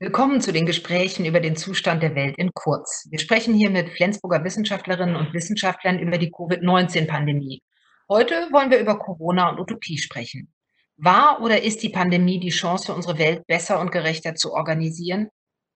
Willkommen 0.00 0.40
zu 0.40 0.52
den 0.52 0.64
Gesprächen 0.64 1.24
über 1.24 1.40
den 1.40 1.56
Zustand 1.56 2.04
der 2.04 2.14
Welt 2.14 2.38
in 2.38 2.52
Kurz. 2.54 3.08
Wir 3.10 3.18
sprechen 3.18 3.52
hier 3.52 3.68
mit 3.68 3.88
Flensburger 3.90 4.44
Wissenschaftlerinnen 4.44 5.16
und 5.16 5.34
Wissenschaftlern 5.34 5.98
über 5.98 6.18
die 6.18 6.30
Covid-19-Pandemie. 6.30 7.62
Heute 8.08 8.46
wollen 8.52 8.70
wir 8.70 8.78
über 8.78 8.96
Corona 8.96 9.50
und 9.50 9.58
Utopie 9.58 9.98
sprechen. 9.98 10.54
War 10.98 11.42
oder 11.42 11.64
ist 11.64 11.82
die 11.82 11.88
Pandemie 11.88 12.38
die 12.38 12.50
Chance, 12.50 12.94
unsere 12.94 13.18
Welt 13.18 13.44
besser 13.48 13.80
und 13.80 13.90
gerechter 13.90 14.36
zu 14.36 14.52
organisieren? 14.52 15.30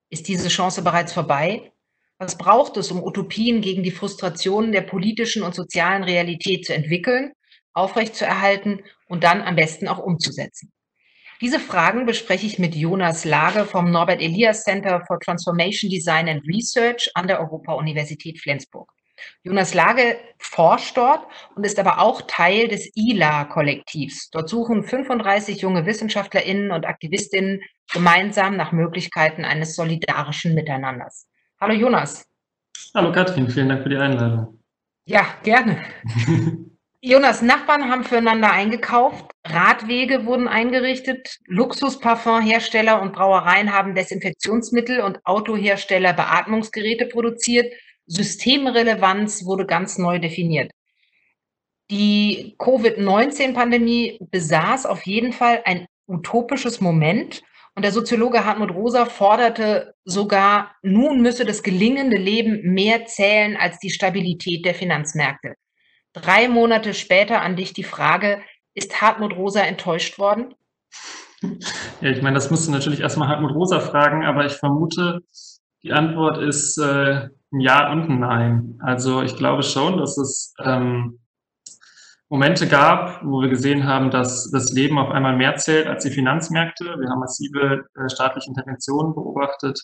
Ist 0.08 0.28
diese 0.28 0.50
Chance 0.50 0.82
bereits 0.82 1.12
vorbei? 1.12 1.72
Was 2.18 2.38
braucht 2.38 2.76
es, 2.76 2.92
um 2.92 3.02
Utopien 3.02 3.60
gegen 3.60 3.82
die 3.82 3.90
Frustrationen 3.90 4.70
der 4.70 4.82
politischen 4.82 5.42
und 5.42 5.56
sozialen 5.56 6.04
Realität 6.04 6.64
zu 6.64 6.72
entwickeln, 6.72 7.32
aufrechtzuerhalten 7.72 8.84
und 9.08 9.24
dann 9.24 9.42
am 9.42 9.56
besten 9.56 9.88
auch 9.88 9.98
umzusetzen? 9.98 10.70
Diese 11.42 11.58
Fragen 11.58 12.06
bespreche 12.06 12.46
ich 12.46 12.60
mit 12.60 12.76
Jonas 12.76 13.24
Lage 13.24 13.64
vom 13.64 13.90
Norbert 13.90 14.22
Elias 14.22 14.62
Center 14.62 15.04
for 15.04 15.18
Transformation 15.18 15.90
Design 15.90 16.28
and 16.28 16.46
Research 16.46 17.10
an 17.14 17.26
der 17.26 17.40
Europa-Universität 17.40 18.38
Flensburg. 18.38 18.88
Jonas 19.42 19.74
Lage 19.74 20.18
forscht 20.38 20.96
dort 20.96 21.26
und 21.56 21.66
ist 21.66 21.80
aber 21.80 22.00
auch 22.00 22.22
Teil 22.28 22.68
des 22.68 22.88
ILA-Kollektivs. 22.94 24.30
Dort 24.30 24.48
suchen 24.48 24.84
35 24.84 25.60
junge 25.60 25.84
WissenschaftlerInnen 25.84 26.70
und 26.70 26.86
AktivistInnen 26.86 27.60
gemeinsam 27.92 28.56
nach 28.56 28.70
Möglichkeiten 28.70 29.44
eines 29.44 29.74
solidarischen 29.74 30.54
Miteinanders. 30.54 31.26
Hallo 31.60 31.74
Jonas. 31.74 32.24
Hallo 32.94 33.10
Katrin, 33.10 33.50
vielen 33.50 33.68
Dank 33.68 33.82
für 33.82 33.88
die 33.88 33.96
Einladung. 33.96 34.60
Ja, 35.06 35.26
gerne. 35.42 35.82
Jonas, 37.04 37.42
Nachbarn 37.42 37.90
haben 37.90 38.04
füreinander 38.04 38.52
eingekauft, 38.52 39.32
Radwege 39.44 40.24
wurden 40.24 40.46
eingerichtet, 40.46 41.36
Luxusparfumhersteller 41.46 43.02
und 43.02 43.12
Brauereien 43.12 43.72
haben 43.72 43.96
Desinfektionsmittel 43.96 45.00
und 45.00 45.18
Autohersteller 45.26 46.12
Beatmungsgeräte 46.12 47.06
produziert. 47.06 47.74
Systemrelevanz 48.06 49.44
wurde 49.44 49.66
ganz 49.66 49.98
neu 49.98 50.20
definiert. 50.20 50.70
Die 51.90 52.54
Covid-19-Pandemie 52.58 54.20
besaß 54.30 54.86
auf 54.86 55.04
jeden 55.04 55.32
Fall 55.32 55.62
ein 55.64 55.86
utopisches 56.06 56.80
Moment 56.80 57.42
und 57.74 57.82
der 57.82 57.90
Soziologe 57.90 58.44
Hartmut 58.44 58.70
Rosa 58.70 59.06
forderte 59.06 59.96
sogar, 60.04 60.76
nun 60.82 61.20
müsse 61.20 61.44
das 61.44 61.64
gelingende 61.64 62.16
Leben 62.16 62.74
mehr 62.74 63.06
zählen 63.06 63.56
als 63.56 63.80
die 63.80 63.90
Stabilität 63.90 64.64
der 64.64 64.76
Finanzmärkte. 64.76 65.56
Drei 66.12 66.48
Monate 66.48 66.94
später 66.94 67.42
an 67.42 67.56
dich 67.56 67.72
die 67.72 67.84
Frage, 67.84 68.42
ist 68.74 69.00
Hartmut 69.00 69.34
Rosa 69.34 69.60
enttäuscht 69.60 70.18
worden? 70.18 70.54
Ja, 72.00 72.10
ich 72.10 72.22
meine, 72.22 72.34
das 72.34 72.50
musst 72.50 72.68
du 72.68 72.72
natürlich 72.72 73.00
erstmal 73.00 73.28
Hartmut 73.28 73.52
Rosa 73.54 73.80
fragen, 73.80 74.24
aber 74.24 74.46
ich 74.46 74.52
vermute, 74.52 75.22
die 75.82 75.92
Antwort 75.92 76.38
ist 76.38 76.78
äh, 76.78 77.28
ein 77.52 77.60
Ja 77.60 77.90
und 77.90 78.08
ein 78.08 78.20
Nein. 78.20 78.78
Also 78.82 79.22
ich 79.22 79.36
glaube 79.36 79.62
schon, 79.62 79.98
dass 79.98 80.16
es 80.18 80.54
ähm, 80.62 81.18
Momente 82.28 82.68
gab, 82.68 83.22
wo 83.24 83.42
wir 83.42 83.48
gesehen 83.48 83.86
haben, 83.86 84.10
dass 84.10 84.50
das 84.50 84.72
Leben 84.72 84.98
auf 84.98 85.10
einmal 85.10 85.36
mehr 85.36 85.56
zählt 85.56 85.86
als 85.86 86.04
die 86.04 86.10
Finanzmärkte. 86.10 86.84
Wir 86.84 87.10
haben 87.10 87.20
massive 87.20 87.84
äh, 87.94 88.08
staatliche 88.08 88.48
Interventionen 88.48 89.14
beobachtet. 89.14 89.80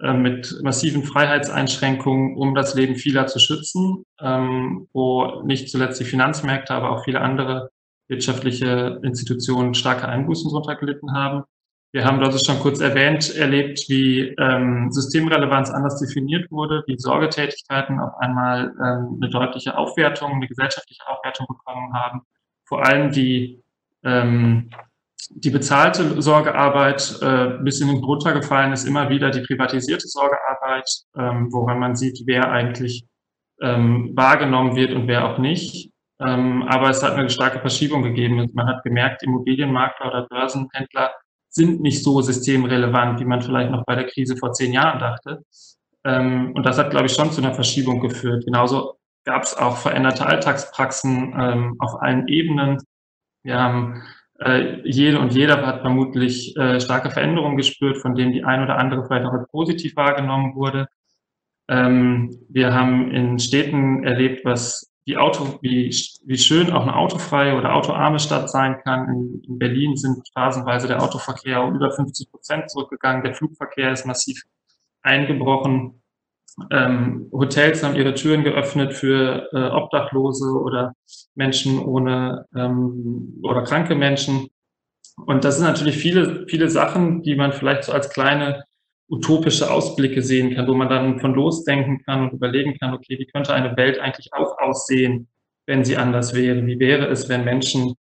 Äh, 0.00 0.12
mit 0.12 0.60
massiven 0.62 1.02
Freiheitseinschränkungen, 1.02 2.36
um 2.36 2.54
das 2.54 2.74
Leben 2.74 2.94
vieler 2.94 3.26
zu 3.26 3.40
schützen, 3.40 4.04
ähm, 4.20 4.86
wo 4.92 5.42
nicht 5.42 5.70
zuletzt 5.70 5.98
die 5.98 6.04
Finanzmärkte, 6.04 6.72
aber 6.72 6.92
auch 6.92 7.02
viele 7.02 7.20
andere 7.20 7.70
wirtschaftliche 8.06 9.00
Institutionen 9.02 9.74
starke 9.74 10.06
Einbußen 10.08 10.50
drunter 10.52 10.76
gelitten 10.76 11.14
haben. 11.14 11.42
Wir 11.90 12.04
haben, 12.04 12.20
das 12.20 12.44
schon 12.44 12.60
kurz 12.60 12.78
erwähnt, 12.80 13.34
erlebt, 13.34 13.86
wie 13.88 14.20
ähm, 14.38 14.92
Systemrelevanz 14.92 15.70
anders 15.70 15.98
definiert 15.98 16.48
wurde, 16.52 16.84
wie 16.86 16.96
Sorgetätigkeiten 16.96 17.98
auf 17.98 18.16
einmal 18.18 18.72
ähm, 18.80 19.18
eine 19.20 19.30
deutliche 19.30 19.76
Aufwertung, 19.76 20.34
eine 20.34 20.46
gesellschaftliche 20.46 21.08
Aufwertung 21.08 21.46
bekommen 21.48 21.92
haben. 21.92 22.20
Vor 22.66 22.86
allem 22.86 23.10
die 23.10 23.64
die 25.30 25.50
bezahlte 25.50 26.20
Sorgearbeit 26.20 27.18
äh, 27.22 27.56
ein 27.56 27.64
bisschen 27.64 27.90
runtergefallen 27.90 28.72
ist, 28.72 28.84
immer 28.84 29.10
wieder 29.10 29.30
die 29.30 29.42
privatisierte 29.42 30.08
Sorgearbeit, 30.08 30.88
ähm, 31.16 31.48
woran 31.52 31.78
man 31.78 31.96
sieht, 31.96 32.22
wer 32.26 32.50
eigentlich 32.50 33.04
ähm, 33.60 34.12
wahrgenommen 34.14 34.76
wird 34.76 34.92
und 34.92 35.06
wer 35.06 35.26
auch 35.26 35.38
nicht. 35.38 35.90
Ähm, 36.20 36.62
aber 36.64 36.90
es 36.90 37.02
hat 37.02 37.12
eine 37.12 37.30
starke 37.30 37.60
Verschiebung 37.60 38.02
gegeben. 38.02 38.48
Man 38.54 38.66
hat 38.66 38.82
gemerkt, 38.82 39.22
Immobilienmakler 39.22 40.08
oder 40.08 40.26
Börsenhändler 40.28 41.12
sind 41.50 41.80
nicht 41.80 42.02
so 42.02 42.20
systemrelevant, 42.20 43.20
wie 43.20 43.24
man 43.24 43.42
vielleicht 43.42 43.70
noch 43.70 43.84
bei 43.84 43.94
der 43.94 44.06
Krise 44.06 44.36
vor 44.36 44.52
zehn 44.52 44.72
Jahren 44.72 44.98
dachte. 44.98 45.42
Ähm, 46.04 46.52
und 46.54 46.64
das 46.64 46.78
hat, 46.78 46.90
glaube 46.90 47.06
ich, 47.06 47.12
schon 47.12 47.30
zu 47.30 47.40
einer 47.40 47.54
Verschiebung 47.54 48.00
geführt. 48.00 48.44
Genauso 48.44 48.98
gab 49.24 49.42
es 49.42 49.56
auch 49.56 49.76
veränderte 49.76 50.26
Alltagspraxen 50.26 51.34
ähm, 51.38 51.76
auf 51.78 52.00
allen 52.00 52.26
Ebenen. 52.28 52.78
Wir 53.44 53.58
haben 53.58 54.02
äh, 54.38 54.80
jede 54.88 55.18
und 55.18 55.32
jeder 55.34 55.66
hat 55.66 55.80
vermutlich 55.80 56.56
äh, 56.56 56.80
starke 56.80 57.10
Veränderungen 57.10 57.56
gespürt, 57.56 57.98
von 57.98 58.14
denen 58.14 58.32
die 58.32 58.44
ein 58.44 58.62
oder 58.62 58.78
andere 58.78 59.04
vielleicht 59.04 59.26
auch 59.26 59.32
positiv 59.50 59.96
wahrgenommen 59.96 60.54
wurde. 60.54 60.88
Ähm, 61.68 62.38
wir 62.48 62.72
haben 62.72 63.10
in 63.10 63.38
Städten 63.38 64.04
erlebt, 64.04 64.44
was 64.44 64.90
die 65.08 65.16
Auto, 65.16 65.58
wie, 65.62 65.88
wie 66.26 66.38
schön 66.38 66.70
auch 66.70 66.82
eine 66.82 66.94
autofreie 66.94 67.56
oder 67.56 67.74
autoarme 67.74 68.18
Stadt 68.18 68.50
sein 68.50 68.78
kann. 68.84 69.08
In, 69.08 69.42
in 69.48 69.58
Berlin 69.58 69.96
sind 69.96 70.22
phasenweise 70.34 70.86
der 70.86 71.02
Autoverkehr 71.02 71.62
um 71.64 71.74
über 71.74 71.90
50 71.90 72.30
Prozent 72.30 72.70
zurückgegangen. 72.70 73.24
Der 73.24 73.34
Flugverkehr 73.34 73.90
ist 73.92 74.06
massiv 74.06 74.42
eingebrochen. 75.02 75.97
Ähm, 76.70 77.28
Hotels 77.32 77.82
haben 77.82 77.94
ihre 77.94 78.14
Türen 78.14 78.44
geöffnet 78.44 78.94
für 78.94 79.48
äh, 79.52 79.68
Obdachlose 79.70 80.50
oder 80.50 80.94
Menschen 81.34 81.78
ohne 81.78 82.46
ähm, 82.54 83.40
oder 83.42 83.62
kranke 83.62 83.94
Menschen. 83.94 84.48
Und 85.26 85.44
das 85.44 85.58
sind 85.58 85.66
natürlich 85.66 85.96
viele, 85.96 86.46
viele 86.48 86.68
Sachen, 86.68 87.22
die 87.22 87.36
man 87.36 87.52
vielleicht 87.52 87.84
so 87.84 87.92
als 87.92 88.10
kleine 88.10 88.64
utopische 89.08 89.70
Ausblicke 89.70 90.22
sehen 90.22 90.54
kann, 90.54 90.66
wo 90.68 90.74
man 90.74 90.88
dann 90.88 91.18
von 91.18 91.34
losdenken 91.34 92.02
kann 92.04 92.24
und 92.24 92.32
überlegen 92.32 92.78
kann, 92.78 92.94
okay, 92.94 93.18
wie 93.18 93.26
könnte 93.26 93.54
eine 93.54 93.76
Welt 93.76 93.98
eigentlich 93.98 94.32
auch 94.34 94.58
aussehen, 94.58 95.28
wenn 95.66 95.84
sie 95.84 95.96
anders 95.96 96.34
wäre? 96.34 96.66
Wie 96.66 96.78
wäre 96.78 97.06
es, 97.06 97.28
wenn 97.28 97.44
Menschen 97.44 97.94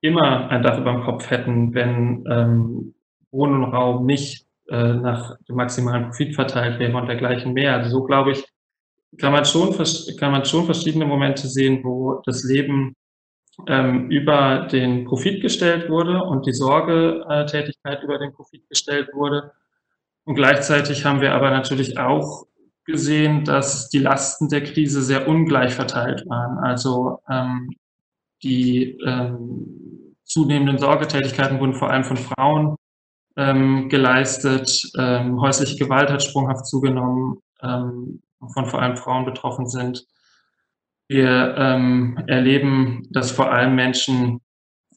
immer 0.00 0.48
ein 0.50 0.62
Dach 0.62 0.78
über 0.78 0.92
dem 0.92 1.02
Kopf 1.02 1.30
hätten, 1.30 1.74
wenn 1.74 2.24
ähm, 2.30 2.94
Wohnraum 3.30 4.04
nicht 4.06 4.46
äh, 4.70 4.94
nach 4.94 5.36
dem 5.48 5.56
maximalen 5.56 6.06
Profit 6.06 6.34
verteilt 6.34 6.78
wäre 6.78 6.96
und 6.96 7.06
dergleichen 7.06 7.52
mehr. 7.52 7.74
Also 7.74 7.90
so 7.90 8.04
glaube 8.04 8.32
ich, 8.32 8.44
kann 9.18 9.32
man 9.32 9.44
schon, 9.44 9.76
kann 10.16 10.32
man 10.32 10.44
schon 10.44 10.64
verschiedene 10.64 11.04
Momente 11.04 11.48
sehen, 11.48 11.82
wo 11.82 12.22
das 12.24 12.44
Leben 12.44 12.94
ähm, 13.66 14.10
über 14.10 14.68
den 14.70 15.04
Profit 15.04 15.42
gestellt 15.42 15.90
wurde 15.90 16.22
und 16.22 16.46
die 16.46 16.52
Sorgetätigkeit 16.52 18.02
über 18.02 18.18
den 18.18 18.32
Profit 18.32 18.68
gestellt 18.68 19.08
wurde. 19.12 19.52
Und 20.24 20.36
gleichzeitig 20.36 21.04
haben 21.04 21.20
wir 21.20 21.34
aber 21.34 21.50
natürlich 21.50 21.98
auch 21.98 22.46
gesehen, 22.84 23.44
dass 23.44 23.88
die 23.88 23.98
Lasten 23.98 24.48
der 24.48 24.62
Krise 24.62 25.02
sehr 25.02 25.26
ungleich 25.26 25.74
verteilt 25.74 26.24
waren. 26.28 26.58
Also 26.58 27.18
ähm, 27.28 27.70
die 28.42 28.98
ähm, 29.04 30.16
zunehmenden 30.24 30.78
Sorgetätigkeiten 30.78 31.58
wurden 31.58 31.74
vor 31.74 31.90
allem 31.90 32.04
von 32.04 32.16
Frauen 32.16 32.76
ähm, 33.40 33.88
geleistet. 33.88 34.92
Ähm, 34.98 35.40
häusliche 35.40 35.76
Gewalt 35.78 36.10
hat 36.10 36.22
sprunghaft 36.22 36.66
zugenommen, 36.66 37.38
ähm, 37.62 38.22
von 38.52 38.66
vor 38.66 38.82
allem 38.82 38.96
Frauen 38.96 39.24
betroffen 39.24 39.66
sind. 39.66 40.04
Wir 41.08 41.54
ähm, 41.56 42.22
erleben, 42.26 43.08
dass 43.10 43.30
vor 43.30 43.50
allem 43.50 43.74
Menschen 43.74 44.40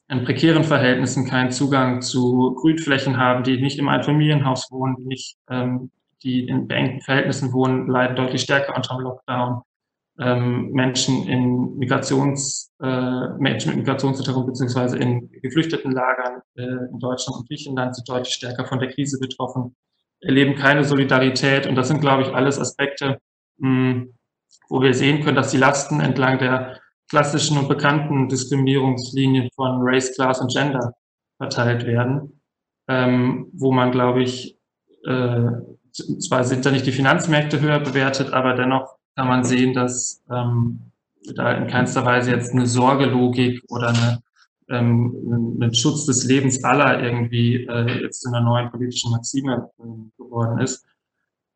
in 0.08 0.24
prekären 0.24 0.64
Verhältnissen 0.64 1.26
keinen 1.26 1.50
Zugang 1.50 2.02
zu 2.02 2.54
Grünflächen 2.60 3.16
haben, 3.16 3.42
die 3.42 3.60
nicht 3.60 3.78
im 3.78 3.88
Einfamilienhaus 3.88 4.70
wohnen, 4.70 4.96
die 4.98 5.06
nicht, 5.06 5.36
ähm, 5.48 5.90
die 6.22 6.46
in 6.46 6.68
beengten 6.68 7.00
Verhältnissen 7.00 7.52
wohnen, 7.52 7.88
leiden 7.88 8.16
deutlich 8.16 8.42
stärker 8.42 8.76
unter 8.76 8.94
dem 8.94 9.04
Lockdown 9.04 9.62
ähm, 10.18 10.70
Menschen 10.70 11.26
in 11.26 11.76
Migrations, 11.76 12.72
äh, 12.80 13.28
Menschen 13.38 13.70
mit 13.70 13.78
Migrationshintergrund 13.78 14.46
beziehungsweise 14.46 14.96
in 14.98 15.30
geflüchteten 15.42 15.90
Lagern 15.90 16.40
äh, 16.56 16.62
in 16.62 16.98
Deutschland 17.00 17.40
und 17.40 17.48
Griechenland 17.48 17.96
sind 17.96 18.08
deutlich 18.08 18.34
stärker 18.34 18.64
von 18.64 18.78
der 18.78 18.90
Krise 18.90 19.18
betroffen, 19.18 19.74
erleben 20.20 20.54
keine 20.54 20.84
Solidarität. 20.84 21.66
Und 21.66 21.74
das 21.74 21.88
sind, 21.88 22.00
glaube 22.00 22.22
ich, 22.22 22.28
alles 22.28 22.60
Aspekte, 22.60 23.18
mh, 23.58 23.92
hm, 23.92 24.14
wo 24.68 24.80
wir 24.80 24.94
sehen 24.94 25.22
können, 25.22 25.36
dass 25.36 25.50
die 25.50 25.56
Lasten 25.56 26.00
entlang 26.00 26.38
der 26.38 26.78
klassischen 27.10 27.58
und 27.58 27.68
bekannten 27.68 28.28
Diskriminierungslinien 28.28 29.48
von 29.54 29.80
Race, 29.82 30.14
Class 30.14 30.40
und 30.40 30.52
Gender 30.52 30.94
verteilt 31.38 31.86
werden, 31.86 32.40
ähm, 32.88 33.50
wo 33.52 33.72
man, 33.72 33.90
glaube 33.90 34.22
ich, 34.22 34.58
äh, 35.06 35.50
zwar 35.92 36.44
sind 36.44 36.64
da 36.64 36.70
nicht 36.70 36.86
die 36.86 36.92
Finanzmärkte 36.92 37.60
höher 37.60 37.80
bewertet, 37.80 38.32
aber 38.32 38.54
dennoch 38.54 38.96
kann 39.16 39.28
man 39.28 39.44
sehen, 39.44 39.74
dass 39.74 40.22
ähm, 40.30 40.92
da 41.34 41.52
in 41.52 41.68
keinster 41.68 42.04
Weise 42.04 42.30
jetzt 42.30 42.52
eine 42.52 42.66
Sorgelogik 42.66 43.62
oder 43.68 43.88
eine, 43.88 44.22
ähm, 44.68 45.58
ein 45.60 45.74
Schutz 45.74 46.06
des 46.06 46.24
Lebens 46.24 46.62
aller 46.64 47.02
irgendwie 47.02 47.64
äh, 47.64 48.02
jetzt 48.02 48.26
in 48.26 48.34
einer 48.34 48.44
neuen 48.44 48.70
politischen 48.70 49.10
Maxime 49.10 49.70
äh, 49.78 50.22
worden 50.30 50.58
ist. 50.60 50.84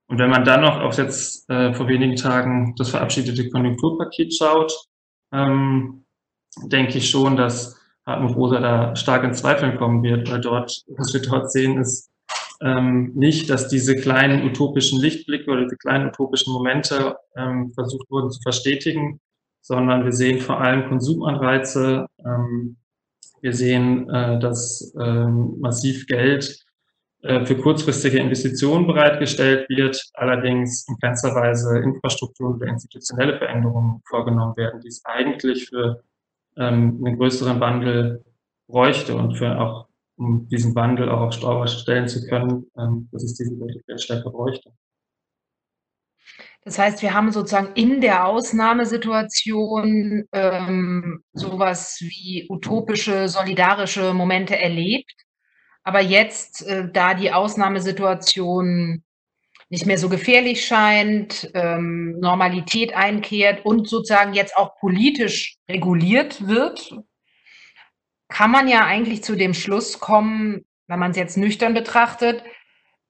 Und 0.09 0.19
wenn 0.19 0.31
man 0.31 0.45
dann 0.45 0.63
noch 0.63 0.81
auf 0.81 0.97
jetzt 0.97 1.49
äh, 1.51 1.75
vor 1.75 1.87
wenigen 1.87 2.17
Tagen 2.17 2.75
das 2.77 2.91
verabschiedete 2.91 3.51
Konjunkturpaket 3.51 4.35
schaut, 4.35 4.73
ähm, 5.33 6.07
denke 6.65 6.99
ich 6.99 7.11
schon, 7.11 7.37
dass 7.37 7.79
Hartmut 8.07 8.35
Rosa 8.35 8.61
da 8.61 8.97
stark 8.97 9.23
in 9.25 9.35
Zweifeln 9.35 9.77
kommen 9.77 10.03
wird, 10.03 10.31
weil 10.31 10.41
dort, 10.41 10.83
was 10.97 11.13
wir 11.13 11.21
dort 11.21 11.53
sehen, 11.53 11.79
ist 11.79 12.08
ähm, 12.61 13.13
nicht, 13.15 13.51
dass 13.51 13.69
diese 13.69 13.97
kleinen 13.97 14.45
utopischen 14.45 15.01
Lichtblicke 15.01 15.51
oder 15.51 15.65
diese 15.65 15.77
kleinen 15.77 16.09
utopischen 16.09 16.53
Momente 16.53 17.17
ähm, 17.37 17.73
versucht 17.73 18.11
wurden 18.11 18.31
zu 18.31 18.41
verstetigen, 18.41 19.21
sondern 19.61 20.05
wir 20.05 20.13
sehen 20.13 20.41
vor 20.41 20.61
allem 20.61 20.89
Konsumanreize. 20.89 22.07
Ähm, 22.25 22.77
wir 23.41 23.53
sehen, 23.53 24.09
äh, 24.11 24.39
dass 24.41 24.95
ähm, 24.99 25.61
massiv 25.61 26.07
Geld 26.07 26.65
äh, 27.23 27.45
für 27.45 27.57
kurzfristige 27.57 28.19
Investitionen 28.19 28.87
bereitgestellt 28.87 29.69
wird, 29.69 30.01
allerdings 30.15 30.87
in 30.89 30.97
keinster 30.99 31.35
Weise 31.35 31.79
Infrastruktur 31.79 32.55
oder 32.55 32.69
institutionelle 32.69 33.39
Veränderungen 33.39 34.01
vorgenommen 34.09 34.57
werden, 34.57 34.81
die 34.81 34.89
es 34.89 35.05
eigentlich 35.05 35.69
für 35.69 36.03
ähm, 36.57 37.03
einen 37.05 37.19
größeren 37.19 37.59
Wandel 37.59 38.25
bräuchte 38.69 39.17
und 39.17 39.37
für 39.37 39.59
auch, 39.59 39.88
um 40.19 40.49
diesen 40.49 40.75
Wandel 40.75 41.09
auch 41.09 41.21
auf 41.21 41.33
Steuer 41.33 41.67
stellen 41.67 42.09
zu 42.09 42.27
können, 42.27 42.67
ähm, 42.77 43.09
dass 43.13 43.23
es 43.23 43.35
diesen 43.35 43.59
Geld 43.59 44.01
stärker 44.01 44.31
bräuchte. 44.31 44.73
Das 46.65 46.79
heißt, 46.79 47.03
wir 47.03 47.15
haben 47.15 47.33
sozusagen 47.33 47.73
in 47.75 48.01
der 48.01 48.27
Ausnahmesituation 48.27 50.25
ähm, 50.33 51.23
sowas 51.33 51.99
wie 52.01 52.47
utopische, 52.51 53.29
solidarische 53.29 54.13
Momente 54.13 54.59
erlebt. 54.59 55.15
Aber 55.83 56.01
jetzt, 56.01 56.67
äh, 56.67 56.91
da 56.93 57.15
die 57.15 57.33
Ausnahmesituation 57.33 59.03
nicht 59.71 59.87
mehr 59.87 59.99
so 59.99 60.09
gefährlich 60.09 60.67
scheint, 60.67 61.51
ähm, 61.55 62.19
Normalität 62.21 62.95
einkehrt 62.95 63.65
und 63.65 63.89
sozusagen 63.89 64.35
jetzt 64.35 64.57
auch 64.57 64.79
politisch 64.81 65.57
reguliert 65.69 66.47
wird, 66.47 66.99
kann 68.29 68.51
man 68.51 68.69
ja 68.69 68.85
eigentlich 68.85 69.25
zu 69.25 69.37
dem 69.37 69.55
Schluss 69.55 70.01
kommen, 70.01 70.65
wenn 70.87 70.99
man 70.99 71.11
es 71.11 71.17
jetzt 71.17 71.37
nüchtern 71.37 71.75
betrachtet, 71.75 72.43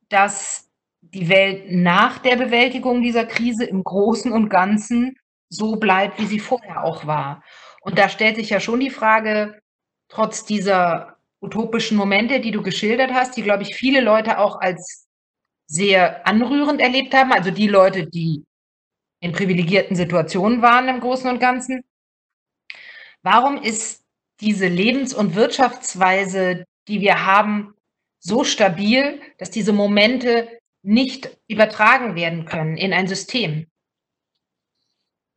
dass 0.08 0.70
die 1.00 1.28
Welt 1.28 1.70
nach 1.70 2.18
der 2.18 2.36
Bewältigung 2.36 3.02
dieser 3.02 3.24
Krise 3.24 3.64
im 3.64 3.84
Großen 3.84 4.32
und 4.32 4.48
Ganzen 4.48 5.16
so 5.48 5.76
bleibt, 5.76 6.18
wie 6.18 6.26
sie 6.26 6.40
vorher 6.40 6.84
auch 6.84 7.06
war. 7.06 7.42
Und 7.80 7.98
da 7.98 8.08
stellt 8.08 8.36
sich 8.36 8.50
ja 8.50 8.60
schon 8.60 8.80
die 8.80 8.90
Frage, 8.90 9.60
trotz 10.08 10.44
dieser 10.44 11.16
utopischen 11.40 11.96
Momente, 11.96 12.40
die 12.40 12.50
du 12.50 12.62
geschildert 12.62 13.12
hast, 13.12 13.36
die, 13.36 13.42
glaube 13.42 13.62
ich, 13.62 13.76
viele 13.76 14.00
Leute 14.00 14.38
auch 14.38 14.60
als 14.60 15.06
sehr 15.66 16.26
anrührend 16.26 16.80
erlebt 16.80 17.14
haben, 17.14 17.32
also 17.32 17.50
die 17.50 17.68
Leute, 17.68 18.06
die 18.06 18.44
in 19.20 19.32
privilegierten 19.32 19.96
Situationen 19.96 20.62
waren 20.62 20.88
im 20.88 21.00
Großen 21.00 21.28
und 21.30 21.38
Ganzen. 21.38 21.84
Warum 23.22 23.58
ist 23.58 24.04
diese 24.40 24.68
Lebens- 24.68 25.14
und 25.14 25.34
Wirtschaftsweise, 25.34 26.64
die 26.86 27.00
wir 27.00 27.26
haben, 27.26 27.74
so 28.20 28.44
stabil, 28.44 29.20
dass 29.38 29.50
diese 29.50 29.72
Momente 29.72 30.48
nicht 30.82 31.36
übertragen 31.48 32.14
werden 32.14 32.44
können 32.44 32.76
in 32.76 32.92
ein 32.92 33.08
System? 33.08 33.66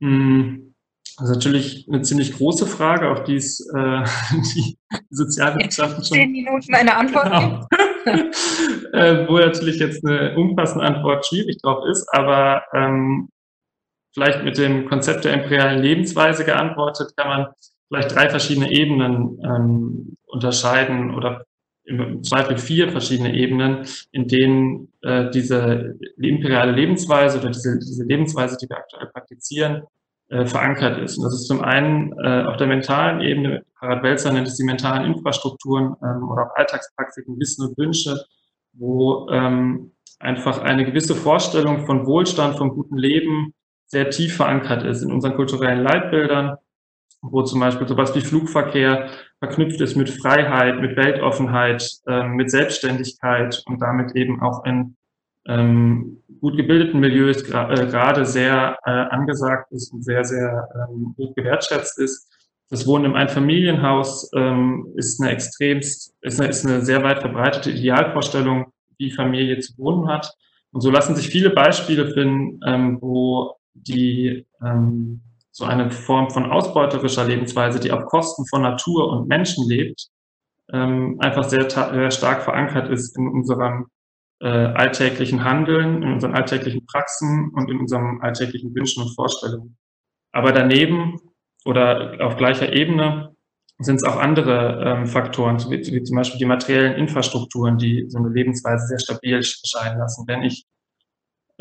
Hm. 0.02 0.74
Das 1.18 1.30
ist 1.30 1.36
natürlich 1.36 1.88
eine 1.88 2.02
ziemlich 2.02 2.34
große 2.38 2.66
Frage, 2.66 3.12
auf 3.12 3.24
die 3.24 3.36
es 3.36 3.60
äh, 3.76 4.04
die 4.56 4.78
Sozialwissenschaften 5.10 6.04
schon. 6.04 6.18
Zehn 6.18 6.32
Minuten 6.32 6.74
eine 6.74 6.96
Antwort 6.96 7.26
genau. 7.26 7.68
äh, 8.94 9.28
wo 9.28 9.38
natürlich 9.38 9.78
jetzt 9.78 10.06
eine 10.06 10.36
umfassende 10.36 10.86
Antwort 10.86 11.26
schwierig 11.28 11.58
drauf 11.62 11.84
ist, 11.92 12.08
aber 12.12 12.64
ähm, 12.74 13.30
vielleicht 14.14 14.44
mit 14.44 14.58
dem 14.58 14.88
Konzept 14.88 15.26
der 15.26 15.34
imperialen 15.34 15.84
Lebensweise 15.84 16.44
geantwortet, 16.44 17.14
kann 17.16 17.28
man 17.28 17.48
vielleicht 17.92 18.16
drei 18.16 18.30
verschiedene 18.30 18.72
Ebenen 18.72 19.38
ähm, 19.44 20.18
unterscheiden 20.26 21.14
oder 21.14 21.44
im 21.84 22.24
Zweifel 22.24 22.58
vier 22.58 22.90
verschiedene 22.90 23.34
Ebenen, 23.34 23.86
in 24.12 24.28
denen 24.28 24.94
äh, 25.02 25.30
diese 25.32 25.96
imperiale 26.18 26.72
Lebensweise 26.72 27.40
oder 27.40 27.50
diese, 27.50 27.80
diese 27.80 28.06
Lebensweise, 28.06 28.56
die 28.56 28.70
wir 28.70 28.78
aktuell 28.78 29.08
praktizieren, 29.08 29.84
äh, 30.30 30.46
verankert 30.46 31.00
ist. 31.00 31.18
Und 31.18 31.26
das 31.26 31.34
ist 31.34 31.48
zum 31.48 31.62
einen 31.62 32.14
äh, 32.24 32.44
auf 32.44 32.56
der 32.56 32.68
mentalen 32.68 33.20
Ebene, 33.20 33.64
Harald 33.76 34.04
Welzer 34.04 34.32
nennt 34.32 34.48
es 34.48 34.56
die 34.56 34.64
mentalen 34.64 35.12
Infrastrukturen 35.12 35.96
ähm, 36.02 36.30
oder 36.30 36.46
auch 36.46 36.56
Alltagspraktiken, 36.56 37.38
Wissen 37.40 37.68
und 37.68 37.78
Wünsche, 37.78 38.24
wo 38.74 39.28
ähm, 39.32 39.92
einfach 40.20 40.60
eine 40.60 40.86
gewisse 40.86 41.16
Vorstellung 41.16 41.86
von 41.86 42.06
Wohlstand, 42.06 42.58
vom 42.58 42.70
guten 42.70 42.98
Leben 42.98 43.54
sehr 43.88 44.12
tief 44.12 44.38
verankert 44.38 44.84
ist 44.84 45.02
in 45.02 45.12
unseren 45.12 45.36
kulturellen 45.36 45.84
Leitbildern, 45.84 46.58
wo 47.22 47.44
zum 47.44 47.60
Beispiel 47.60 47.88
sowas 47.88 48.16
wie 48.16 48.22
Flugverkehr 48.22 49.10
verknüpft 49.40 49.80
ist 49.82 49.96
mit 49.96 50.10
Freiheit, 50.10 50.82
mit 50.82 50.98
Weltoffenheit, 50.98 51.88
ähm, 52.08 52.34
mit 52.34 52.50
Selbstständigkeit 52.50 53.62
und 53.68 53.82
damit 53.82 54.16
eben 54.16 54.42
auch 54.42 54.66
in 54.66 54.96
ähm, 55.48 56.22
gut 56.40 56.58
gebildeten 56.58 57.00
Milieus 57.00 57.44
äh, 57.44 57.88
gerade 57.88 58.26
sehr 58.26 58.78
äh, 58.86 58.90
angesagt 58.90 59.72
ist 59.72 59.92
und 59.94 60.04
sehr, 60.04 60.24
sehr 60.24 60.68
ähm, 60.76 61.16
hoch 61.18 61.34
gewertschätzt 61.36 62.00
ist. 62.00 62.28
Das 62.70 62.88
Wohnen 62.88 63.06
im 63.06 63.16
Einfamilienhaus 63.16 64.32
ähm, 64.36 64.88
ist 64.96 65.22
eine 65.22 65.32
extremst, 65.32 66.14
ist 66.22 66.40
eine, 66.40 66.50
ist 66.50 66.66
eine 66.66 66.82
sehr 66.82 67.04
weit 67.04 67.20
verbreitete 67.20 67.72
Idealvorstellung, 67.72 68.72
wie 68.98 69.12
Familie 69.12 69.60
zu 69.60 69.78
wohnen 69.78 70.08
hat. 70.08 70.32
Und 70.72 70.82
so 70.82 70.90
lassen 70.90 71.16
sich 71.16 71.28
viele 71.28 71.50
Beispiele 71.50 72.14
finden, 72.14 72.60
ähm, 72.66 72.98
wo 73.02 73.56
die 73.74 74.48
ähm, 74.64 75.22
so 75.52 75.66
eine 75.66 75.92
Form 75.92 76.30
von 76.30 76.50
ausbeuterischer 76.50 77.26
Lebensweise, 77.26 77.80
die 77.80 77.92
auf 77.92 78.06
Kosten 78.06 78.46
von 78.48 78.62
Natur 78.62 79.12
und 79.12 79.28
Menschen 79.28 79.68
lebt, 79.68 80.08
ähm, 80.72 81.18
einfach 81.20 81.44
sehr, 81.44 81.70
sehr 81.70 82.12
stark 82.12 82.44
verankert 82.44 82.90
ist 82.90 83.18
in 83.18 83.28
unserem 83.28 83.88
äh, 84.40 84.48
alltäglichen 84.48 85.44
Handeln, 85.44 86.02
in 86.02 86.14
unseren 86.14 86.34
alltäglichen 86.34 86.86
Praxen 86.86 87.52
und 87.54 87.70
in 87.70 87.80
unserem 87.80 88.22
alltäglichen 88.22 88.74
Wünschen 88.74 89.04
und 89.04 89.14
Vorstellungen. 89.14 89.78
Aber 90.32 90.52
daneben 90.54 91.20
oder 91.66 92.18
auf 92.22 92.38
gleicher 92.38 92.72
Ebene 92.74 93.36
sind 93.80 93.98
es 93.98 94.04
auch 94.04 94.18
andere 94.18 94.84
ähm, 94.86 95.08
Faktoren, 95.08 95.58
wie, 95.70 95.80
wie, 95.80 96.04
zum 96.04 96.16
Beispiel 96.16 96.40
die 96.40 96.46
materiellen 96.46 96.96
Infrastrukturen, 96.96 97.78
die 97.78 98.06
so 98.08 98.20
eine 98.20 98.30
Lebensweise 98.30 98.88
sehr 98.88 99.00
stabil 99.00 99.36
erscheinen 99.36 100.00
lassen. 100.00 100.26
Wenn 100.28 100.44
ich 100.44 100.66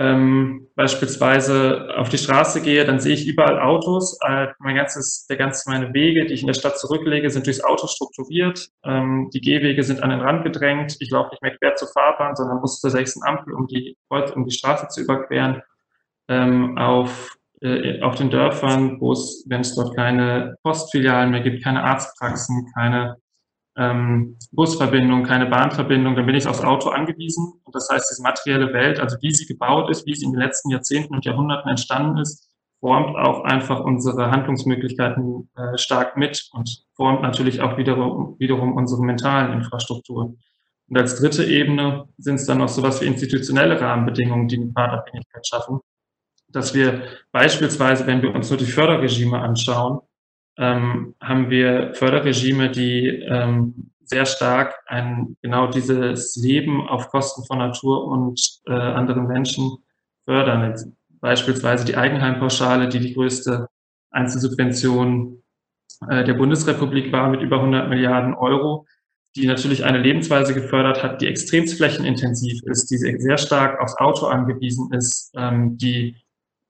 ähm, 0.00 0.66
beispielsweise 0.76 1.90
auf 1.94 2.08
die 2.08 2.16
Straße 2.16 2.62
gehe, 2.62 2.86
dann 2.86 3.00
sehe 3.00 3.12
ich 3.12 3.26
überall 3.26 3.60
Autos. 3.60 4.18
Äh, 4.26 4.46
mein 4.58 4.74
ganzes, 4.74 5.26
der 5.28 5.36
ganze, 5.36 5.68
meine 5.68 5.92
Wege, 5.92 6.24
die 6.24 6.32
ich 6.32 6.40
in 6.40 6.46
der 6.46 6.54
Stadt 6.54 6.78
zurücklege, 6.78 7.28
sind 7.28 7.44
durchs 7.44 7.62
Auto 7.62 7.86
strukturiert. 7.86 8.70
Ähm, 8.82 9.28
die 9.34 9.42
Gehwege 9.42 9.82
sind 9.82 10.02
an 10.02 10.08
den 10.08 10.20
Rand 10.20 10.42
gedrängt. 10.42 10.96
Ich 11.00 11.10
laufe 11.10 11.28
nicht 11.32 11.42
mehr 11.42 11.54
quer 11.58 11.74
zur 11.74 11.88
Fahrbahn, 11.88 12.34
sondern 12.34 12.60
muss 12.60 12.80
zur 12.80 12.88
sechsten 12.88 13.22
Ampel, 13.24 13.52
um 13.52 13.66
die, 13.66 13.94
um 14.08 14.46
die 14.46 14.54
Straße 14.54 14.88
zu 14.88 15.02
überqueren. 15.02 15.60
Ähm, 16.28 16.78
auf, 16.78 17.36
äh, 17.60 18.00
auf 18.00 18.14
den 18.14 18.30
Dörfern, 18.30 19.02
wo 19.02 19.12
es, 19.12 19.44
wenn 19.50 19.60
es 19.60 19.74
dort 19.74 19.94
keine 19.96 20.56
Postfilialen 20.62 21.30
mehr 21.30 21.42
gibt, 21.42 21.62
keine 21.62 21.84
Arztpraxen, 21.84 22.72
keine 22.74 23.16
ähm, 23.76 24.36
Busverbindung, 24.52 25.24
keine 25.24 25.46
Bahnverbindung, 25.46 26.16
dann 26.16 26.26
bin 26.26 26.34
ich 26.34 26.46
aufs 26.46 26.62
Auto 26.62 26.90
angewiesen. 26.90 27.60
Und 27.64 27.74
das 27.74 27.88
heißt, 27.90 28.08
diese 28.10 28.22
materielle 28.22 28.72
Welt, 28.72 29.00
also 29.00 29.16
wie 29.20 29.32
sie 29.32 29.46
gebaut 29.46 29.90
ist, 29.90 30.06
wie 30.06 30.14
sie 30.14 30.26
in 30.26 30.32
den 30.32 30.40
letzten 30.40 30.70
Jahrzehnten 30.70 31.14
und 31.14 31.24
Jahrhunderten 31.24 31.70
entstanden 31.70 32.18
ist, 32.18 32.50
formt 32.80 33.16
auch 33.16 33.44
einfach 33.44 33.80
unsere 33.80 34.30
Handlungsmöglichkeiten 34.30 35.50
äh, 35.54 35.76
stark 35.78 36.16
mit 36.16 36.48
und 36.52 36.84
formt 36.94 37.22
natürlich 37.22 37.60
auch 37.60 37.76
wiederum, 37.76 38.36
wiederum 38.38 38.74
unsere 38.74 39.02
mentalen 39.02 39.52
Infrastrukturen. 39.52 40.38
Und 40.88 40.98
als 40.98 41.20
dritte 41.20 41.44
Ebene 41.44 42.08
sind 42.18 42.36
es 42.36 42.46
dann 42.46 42.58
noch 42.58 42.68
sowas 42.68 43.00
wie 43.00 43.06
institutionelle 43.06 43.80
Rahmenbedingungen, 43.80 44.48
die 44.48 44.56
eine 44.56 44.72
Partnerabhängigkeit 44.72 45.46
schaffen. 45.46 45.80
Dass 46.48 46.74
wir 46.74 47.04
beispielsweise, 47.30 48.06
wenn 48.08 48.22
wir 48.22 48.34
uns 48.34 48.50
nur 48.50 48.58
die 48.58 48.64
Förderregime 48.64 49.38
anschauen, 49.38 50.00
ähm, 50.60 51.14
haben 51.22 51.48
wir 51.48 51.94
Förderregime, 51.94 52.70
die 52.70 53.08
ähm, 53.08 53.90
sehr 54.04 54.26
stark 54.26 54.74
ein, 54.86 55.36
genau 55.40 55.68
dieses 55.68 56.36
Leben 56.36 56.86
auf 56.86 57.08
Kosten 57.08 57.44
von 57.46 57.58
Natur 57.58 58.06
und 58.06 58.60
äh, 58.66 58.72
anderen 58.72 59.26
Menschen 59.26 59.78
fördern. 60.26 60.68
Jetzt 60.68 60.86
beispielsweise 61.20 61.86
die 61.86 61.96
Eigenheimpauschale, 61.96 62.88
die 62.88 63.00
die 63.00 63.14
größte 63.14 63.68
Einzelsubvention 64.10 65.42
äh, 66.10 66.24
der 66.24 66.34
Bundesrepublik 66.34 67.10
war 67.10 67.30
mit 67.30 67.40
über 67.40 67.56
100 67.56 67.88
Milliarden 67.88 68.34
Euro, 68.34 68.86
die 69.36 69.46
natürlich 69.46 69.84
eine 69.84 69.98
Lebensweise 69.98 70.52
gefördert 70.52 71.02
hat, 71.02 71.22
die 71.22 71.26
extremst 71.28 71.78
flächenintensiv 71.78 72.60
ist, 72.64 72.90
die 72.90 72.98
sehr 72.98 73.38
stark 73.38 73.80
aufs 73.80 73.96
Auto 73.96 74.26
angewiesen 74.26 74.92
ist, 74.92 75.32
ähm, 75.36 75.78
die 75.78 76.16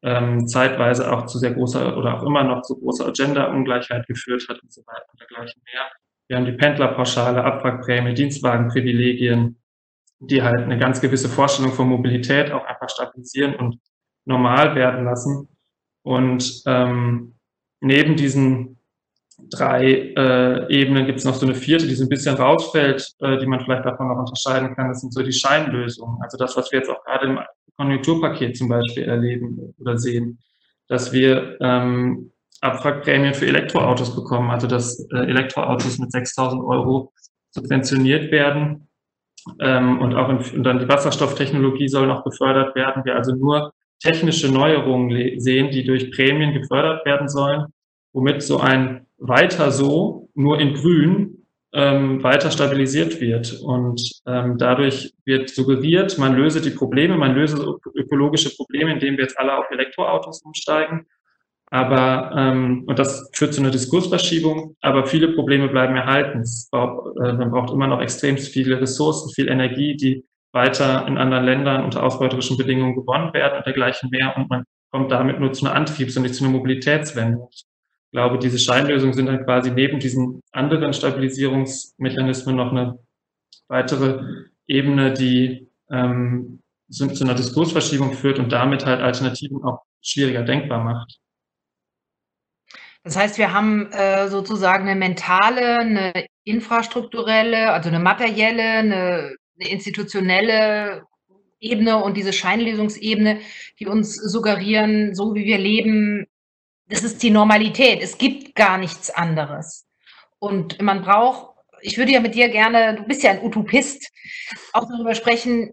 ähm, 0.02 0.46
zeitweise 0.46 1.12
auch 1.12 1.26
zu 1.26 1.38
sehr 1.38 1.52
großer 1.52 1.96
oder 1.96 2.16
auch 2.16 2.22
immer 2.22 2.42
noch 2.42 2.62
zu 2.62 2.78
großer 2.78 3.12
Gender-Ungleichheit 3.12 4.06
geführt 4.06 4.46
hat 4.48 4.62
und 4.62 4.72
so 4.72 4.82
weiter 4.86 5.06
und 5.12 5.20
dergleichen 5.20 5.62
mehr. 5.64 5.90
Wir 6.28 6.36
haben 6.36 6.46
die 6.46 6.52
Pendlerpauschale, 6.52 7.44
Abwrackprämie, 7.44 8.14
Dienstwagenprivilegien, 8.14 9.60
die 10.20 10.42
halt 10.42 10.62
eine 10.62 10.78
ganz 10.78 11.00
gewisse 11.00 11.28
Vorstellung 11.28 11.72
von 11.72 11.88
Mobilität 11.88 12.52
auch 12.52 12.64
einfach 12.64 12.88
stabilisieren 12.88 13.56
und 13.56 13.78
normal 14.26 14.74
werden 14.74 15.04
lassen. 15.04 15.48
Und 16.02 16.62
ähm, 16.66 17.34
neben 17.80 18.16
diesen 18.16 18.79
drei 19.48 20.12
äh, 20.16 20.72
Ebenen 20.72 21.06
gibt 21.06 21.20
es 21.20 21.24
noch 21.24 21.34
so 21.34 21.46
eine 21.46 21.54
vierte, 21.54 21.86
die 21.86 21.94
so 21.94 22.04
ein 22.04 22.08
bisschen 22.08 22.36
rausfällt, 22.36 23.14
äh, 23.20 23.38
die 23.38 23.46
man 23.46 23.60
vielleicht 23.60 23.84
davon 23.84 24.08
noch 24.08 24.18
unterscheiden 24.18 24.74
kann. 24.74 24.88
Das 24.88 25.00
sind 25.00 25.14
so 25.14 25.22
die 25.22 25.32
Scheinlösungen. 25.32 26.22
Also 26.22 26.36
das, 26.36 26.56
was 26.56 26.70
wir 26.70 26.80
jetzt 26.80 26.90
auch 26.90 27.02
gerade 27.04 27.26
im 27.26 27.38
Konjunkturpaket 27.76 28.56
zum 28.56 28.68
Beispiel 28.68 29.04
erleben 29.04 29.74
oder 29.78 29.96
sehen, 29.96 30.38
dass 30.88 31.12
wir 31.12 31.56
ähm, 31.60 32.32
Abwrackprämien 32.60 33.34
für 33.34 33.46
Elektroautos 33.46 34.14
bekommen, 34.14 34.50
also 34.50 34.66
dass 34.66 35.00
äh, 35.12 35.18
Elektroautos 35.18 35.98
mit 35.98 36.10
6.000 36.10 36.66
Euro 36.66 37.12
subventioniert 37.52 38.30
werden 38.30 38.88
ähm, 39.60 39.98
und 40.00 40.14
auch 40.14 40.28
in, 40.28 40.38
und 40.56 40.64
dann 40.64 40.78
die 40.78 40.88
Wasserstofftechnologie 40.88 41.88
soll 41.88 42.06
noch 42.06 42.24
gefördert 42.24 42.74
werden. 42.74 43.04
Wir 43.04 43.16
also 43.16 43.34
nur 43.34 43.72
technische 44.00 44.52
Neuerungen 44.52 45.40
sehen, 45.40 45.70
die 45.70 45.84
durch 45.84 46.10
Prämien 46.10 46.52
gefördert 46.52 47.04
werden 47.06 47.28
sollen, 47.28 47.66
womit 48.12 48.42
so 48.42 48.58
ein 48.60 49.06
weiter 49.20 49.70
so, 49.70 50.28
nur 50.34 50.58
in 50.60 50.74
grün, 50.74 51.46
ähm, 51.72 52.22
weiter 52.22 52.50
stabilisiert 52.50 53.20
wird. 53.20 53.60
Und 53.62 54.00
ähm, 54.26 54.58
dadurch 54.58 55.12
wird 55.24 55.50
suggeriert, 55.50 56.18
man 56.18 56.34
löse 56.34 56.60
die 56.60 56.70
Probleme, 56.70 57.16
man 57.16 57.34
löse 57.34 57.76
ökologische 57.94 58.54
Probleme, 58.56 58.92
indem 58.92 59.16
wir 59.16 59.24
jetzt 59.24 59.38
alle 59.38 59.56
auf 59.56 59.70
Elektroautos 59.70 60.42
umsteigen. 60.42 61.06
Aber, 61.72 62.32
ähm, 62.36 62.84
und 62.88 62.98
das 62.98 63.30
führt 63.32 63.54
zu 63.54 63.60
einer 63.60 63.70
Diskursverschiebung, 63.70 64.76
aber 64.80 65.06
viele 65.06 65.28
Probleme 65.28 65.68
bleiben 65.68 65.94
erhalten. 65.94 66.42
Braucht, 66.72 67.16
äh, 67.18 67.32
man 67.32 67.52
braucht 67.52 67.72
immer 67.72 67.86
noch 67.86 68.00
extrem 68.00 68.38
viele 68.38 68.80
Ressourcen, 68.80 69.32
viel 69.32 69.48
Energie, 69.48 69.96
die 69.96 70.24
weiter 70.52 71.06
in 71.06 71.16
anderen 71.16 71.44
Ländern 71.44 71.84
unter 71.84 72.02
ausbeuterischen 72.02 72.56
Bedingungen 72.56 72.96
gewonnen 72.96 73.32
werden 73.34 73.58
und 73.58 73.66
dergleichen 73.66 74.10
mehr. 74.10 74.36
Und 74.36 74.50
man 74.50 74.64
kommt 74.90 75.12
damit 75.12 75.38
nur 75.38 75.52
zu 75.52 75.64
einer 75.64 75.76
Antriebs- 75.76 76.16
und 76.16 76.24
nicht 76.24 76.34
zu 76.34 76.44
einer 76.44 76.52
Mobilitätswende. 76.52 77.38
Ich 78.10 78.12
glaube, 78.12 78.38
diese 78.40 78.58
Scheinlösungen 78.58 79.14
sind 79.14 79.26
dann 79.26 79.44
quasi 79.44 79.70
neben 79.70 80.00
diesen 80.00 80.42
anderen 80.50 80.92
Stabilisierungsmechanismen 80.92 82.56
noch 82.56 82.72
eine 82.72 82.98
weitere 83.68 84.48
Ebene, 84.66 85.12
die 85.12 85.68
ähm, 85.92 86.60
zu, 86.90 87.06
zu 87.06 87.22
einer 87.22 87.36
Diskursverschiebung 87.36 88.14
führt 88.14 88.40
und 88.40 88.50
damit 88.50 88.84
halt 88.84 89.00
Alternativen 89.00 89.62
auch 89.62 89.82
schwieriger 90.02 90.42
denkbar 90.42 90.82
macht. 90.82 91.20
Das 93.04 93.16
heißt, 93.16 93.38
wir 93.38 93.54
haben 93.54 93.92
äh, 93.92 94.28
sozusagen 94.28 94.88
eine 94.88 94.98
mentale, 94.98 95.78
eine 95.78 96.26
infrastrukturelle, 96.42 97.70
also 97.70 97.90
eine 97.90 98.00
materielle, 98.00 98.62
eine, 98.62 99.36
eine 99.56 99.70
institutionelle 99.70 101.04
Ebene 101.60 102.02
und 102.02 102.16
diese 102.16 102.32
Scheinlösungsebene, 102.32 103.38
die 103.78 103.86
uns 103.86 104.16
suggerieren, 104.16 105.14
so 105.14 105.32
wie 105.36 105.44
wir 105.44 105.58
leben, 105.58 106.26
das 106.90 107.02
ist 107.02 107.22
die 107.22 107.30
Normalität. 107.30 108.02
Es 108.02 108.18
gibt 108.18 108.54
gar 108.54 108.76
nichts 108.76 109.10
anderes. 109.10 109.86
Und 110.38 110.80
man 110.82 111.02
braucht, 111.02 111.56
ich 111.80 111.96
würde 111.96 112.12
ja 112.12 112.20
mit 112.20 112.34
dir 112.34 112.48
gerne, 112.48 112.96
du 112.96 113.04
bist 113.04 113.22
ja 113.22 113.30
ein 113.30 113.42
Utopist, 113.42 114.10
auch 114.72 114.86
darüber 114.88 115.14
sprechen, 115.14 115.72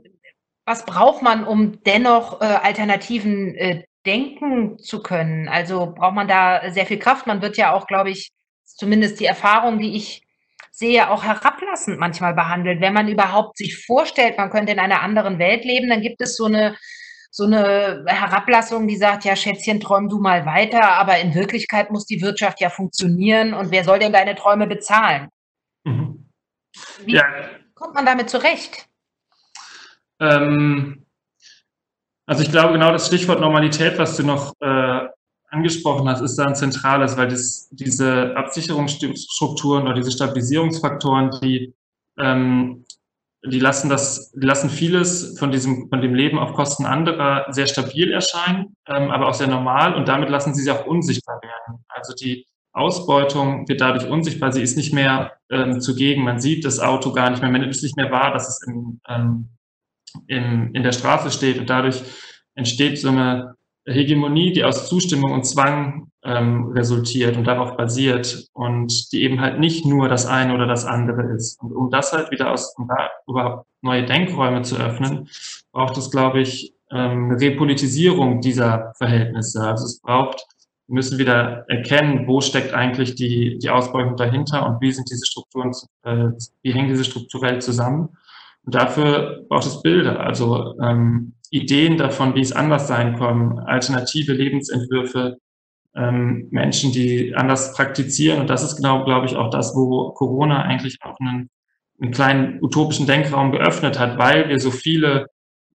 was 0.66 0.86
braucht 0.86 1.22
man, 1.22 1.46
um 1.46 1.82
dennoch 1.84 2.42
äh, 2.42 2.46
Alternativen 2.46 3.56
äh, 3.56 3.84
denken 4.06 4.78
zu 4.80 5.02
können? 5.02 5.48
Also 5.48 5.94
braucht 5.94 6.16
man 6.16 6.28
da 6.28 6.72
sehr 6.72 6.86
viel 6.86 7.00
Kraft. 7.00 7.26
Man 7.26 7.42
wird 7.42 7.58
ja 7.58 7.74
auch, 7.74 7.88
glaube 7.88 8.10
ich, 8.10 8.32
zumindest 8.66 9.20
die 9.20 9.26
Erfahrung, 9.26 9.80
die 9.80 9.96
ich 9.96 10.24
sehe, 10.72 11.10
auch 11.10 11.24
herablassend 11.24 12.00
manchmal 12.00 12.34
behandelt. 12.34 12.82
Wenn 12.82 12.94
man 12.94 13.08
überhaupt 13.08 13.58
sich 13.58 13.84
vorstellt, 13.86 14.38
man 14.38 14.52
könnte 14.52 14.74
in 14.74 14.80
einer 14.80 15.02
anderen 15.02 15.40
Welt 15.40 15.66
leben, 15.66 15.90
dann 15.90 16.02
gibt 16.02 16.22
es 16.22 16.36
so 16.36 16.46
eine, 16.46 16.78
so 17.38 17.44
eine 17.44 18.04
Herablassung, 18.08 18.88
die 18.88 18.98
sagt, 18.98 19.24
ja, 19.24 19.36
Schätzchen, 19.36 19.80
träum 19.80 20.10
du 20.10 20.18
mal 20.18 20.48
weiter, 20.48 20.94
aber 20.94 21.20
in 21.20 21.36
Wirklichkeit 21.36 21.92
muss 21.92 22.08
die 22.08 22.20
Wirtschaft 22.24 22.60
ja 22.60 22.72
funktionieren 22.72 23.54
und 23.54 23.70
wer 23.70 23.84
soll 23.84 24.00
denn 24.00 24.12
deine 24.12 24.34
Träume 24.34 24.66
bezahlen? 24.66 25.30
Mhm. 25.84 26.28
Wie 27.06 27.14
ja. 27.14 27.24
kommt 27.76 27.94
man 27.94 28.08
damit 28.08 28.32
zurecht? 28.32 28.88
Ähm, 30.20 31.06
also 32.26 32.42
ich 32.42 32.50
glaube, 32.50 32.74
genau 32.74 32.92
das 32.92 33.06
Stichwort 33.06 33.40
Normalität, 33.40 34.00
was 34.00 34.18
du 34.18 34.24
noch 34.24 34.54
äh, 34.60 35.08
angesprochen 35.50 36.10
hast, 36.10 36.22
ist 36.22 36.38
da 36.38 36.46
ein 36.46 36.56
zentrales, 36.56 37.18
weil 37.18 37.28
das, 37.28 37.70
diese 37.70 38.36
Absicherungsstrukturen 38.36 39.84
oder 39.84 39.94
diese 39.94 40.12
Stabilisierungsfaktoren, 40.12 41.30
die, 41.40 41.76
ähm, 42.18 42.84
die 43.46 43.60
lassen 43.60 43.90
das, 43.90 44.32
die 44.32 44.46
lassen 44.46 44.70
vieles 44.70 45.38
von 45.38 45.52
diesem, 45.52 45.90
von 45.90 46.02
dem 46.02 46.16
Leben 46.16 46.40
auf 46.40 46.54
Kosten 46.54 46.86
anderer 46.86 47.46
sehr 47.52 47.68
stabil 47.68 48.12
erscheinen, 48.12 48.76
ähm, 48.88 49.12
aber 49.12 49.28
auch 49.28 49.34
sehr 49.34 49.48
normal 49.48 49.94
und 49.96 50.08
damit 50.08 50.30
lassen 50.30 50.54
sie 50.54 50.64
sich 50.64 50.72
auch 50.72 50.86
unsichtbar 50.86 51.40
werden. 51.42 51.84
Also 51.88 52.14
die 52.14 52.46
Ausbeutung 52.74 53.68
wird 53.68 53.82
dadurch 53.82 54.08
unsichtbar, 54.08 54.52
sie 54.52 54.62
ist 54.62 54.78
nicht 54.78 54.94
mehr 54.94 55.34
ähm, 55.50 55.82
zugegen, 55.82 56.24
man 56.24 56.40
sieht 56.40 56.66
das 56.66 56.80
Auto 56.80 57.12
gar 57.12 57.30
nicht 57.30 57.42
mehr, 57.42 57.52
man 57.52 57.64
es 57.64 57.82
nicht 57.82 57.98
mehr 57.98 58.12
wahr, 58.12 58.32
dass 58.32 58.48
es 58.48 58.68
in, 58.68 59.02
ähm, 59.08 59.50
in, 60.28 60.76
in 60.76 60.84
der 60.84 60.92
Straße 60.92 61.32
steht. 61.32 61.60
Und 61.60 61.70
dadurch 61.70 62.04
entsteht 62.56 63.00
so 63.00 63.10
eine 63.10 63.56
Hegemonie, 63.88 64.52
die 64.52 64.64
aus 64.64 64.90
Zustimmung 64.90 65.32
und 65.32 65.46
Zwang 65.46 66.12
ähm, 66.28 66.72
resultiert 66.74 67.38
und 67.38 67.46
darauf 67.46 67.78
basiert 67.78 68.50
und 68.52 69.12
die 69.14 69.24
eben 69.24 69.40
halt 69.40 69.60
nicht 69.60 69.86
nur 69.86 70.10
das 70.10 70.26
eine 70.26 70.54
oder 70.54 70.68
das 70.68 70.86
andere 70.86 71.34
ist. 71.34 71.62
Und 71.64 71.72
um 71.72 71.90
das 71.90 72.12
halt 72.12 72.32
wieder 72.32 72.52
aus, 72.52 72.76
um 72.78 72.88
da 72.90 73.10
überhaupt 73.28 73.66
neue 73.82 74.06
Denkräume 74.06 74.62
zu 74.64 74.76
öffnen, 74.76 75.30
braucht 75.72 75.98
es, 75.98 76.12
glaube 76.12 76.42
ich, 76.42 76.74
ähm, 76.92 77.32
eine 77.32 77.40
Repolitisierung 77.40 78.42
dieser 78.42 78.94
Verhältnisse. 78.98 79.62
Also 79.62 79.86
es 79.86 80.02
braucht, 80.02 80.46
wir 80.88 80.96
müssen 80.96 81.18
wieder 81.18 81.66
erkennen, 81.70 82.28
wo 82.28 82.42
steckt 82.42 82.74
eigentlich 82.74 83.16
die, 83.16 83.58
die 83.58 83.70
Ausbeutung 83.70 84.18
dahinter 84.18 84.68
und 84.68 84.82
wie 84.82 84.92
sind 84.92 85.10
diese 85.10 85.26
Strukturen, 85.26 85.72
äh, 86.04 86.32
wie 86.62 86.74
hängen 86.74 86.90
diese 86.90 87.06
strukturell 87.06 87.62
zusammen. 87.62 88.10
Und 88.66 88.76
dafür 88.76 89.46
braucht 89.48 89.66
es 89.66 89.82
Bilder, 89.82 90.20
also 90.20 90.78
ähm, 90.82 91.36
Ideen 91.52 91.98
davon, 91.98 92.36
wie 92.36 92.42
es 92.42 92.52
anders 92.52 92.90
sein 92.90 93.16
kann, 93.18 93.60
alternative 93.60 94.34
Lebensentwürfe, 94.34 95.38
ähm, 95.98 96.48
Menschen, 96.52 96.92
die 96.92 97.36
anders 97.36 97.74
praktizieren. 97.74 98.40
Und 98.40 98.50
das 98.50 98.64
ist 98.64 98.78
genau, 98.78 99.04
glaube 99.04 99.26
ich, 99.26 99.36
auch 99.36 99.50
das, 99.50 99.76
wo 99.76 100.12
Corona 100.12 100.62
eigentlich 100.62 101.00
auch 101.02 101.20
einen, 101.20 101.50
einen 102.00 102.12
kleinen 102.12 102.64
utopischen 102.64 103.08
Denkraum 103.08 103.52
geöffnet 103.52 104.00
hat, 104.00 104.18
weil 104.18 104.48
wir 104.50 104.60
so 104.60 104.72
viele 104.72 105.28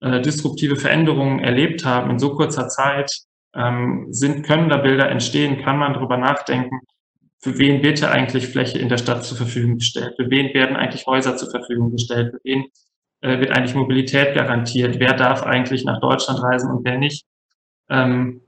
äh, 0.02 0.20
disruptive 0.22 0.76
Veränderungen 0.76 1.40
erlebt 1.40 1.86
haben 1.86 2.10
in 2.12 2.20
so 2.20 2.36
kurzer 2.36 2.68
Zeit. 2.68 3.12
Ähm, 3.56 4.08
sind, 4.10 4.46
können 4.46 4.70
da 4.70 4.78
Bilder 4.78 5.10
entstehen? 5.10 5.64
Kann 5.64 5.78
man 5.78 5.94
darüber 5.94 6.18
nachdenken? 6.18 6.80
Für 7.40 7.58
wen 7.60 7.84
wird 7.84 8.00
ja 8.00 8.10
eigentlich 8.10 8.48
Fläche 8.48 8.80
in 8.80 8.90
der 8.90 8.98
Stadt 8.98 9.24
zur 9.24 9.38
Verfügung 9.38 9.78
gestellt? 9.78 10.16
Für 10.18 10.30
wen 10.30 10.54
werden 10.54 10.76
eigentlich 10.76 11.06
Häuser 11.06 11.38
zur 11.38 11.52
Verfügung 11.52 11.92
gestellt? 11.92 12.32
Für 12.32 12.40
wen 12.44 12.66
äh, 13.22 13.40
wird 13.40 13.52
eigentlich 13.52 13.76
Mobilität 13.76 14.34
garantiert? 14.34 15.00
Wer 15.00 15.14
darf 15.14 15.44
eigentlich 15.44 15.86
nach 15.86 16.00
Deutschland 16.02 16.42
reisen 16.42 16.72
und 16.72 16.84
wer 16.84 16.98
nicht? 16.98 17.26
Ähm, 17.90 18.42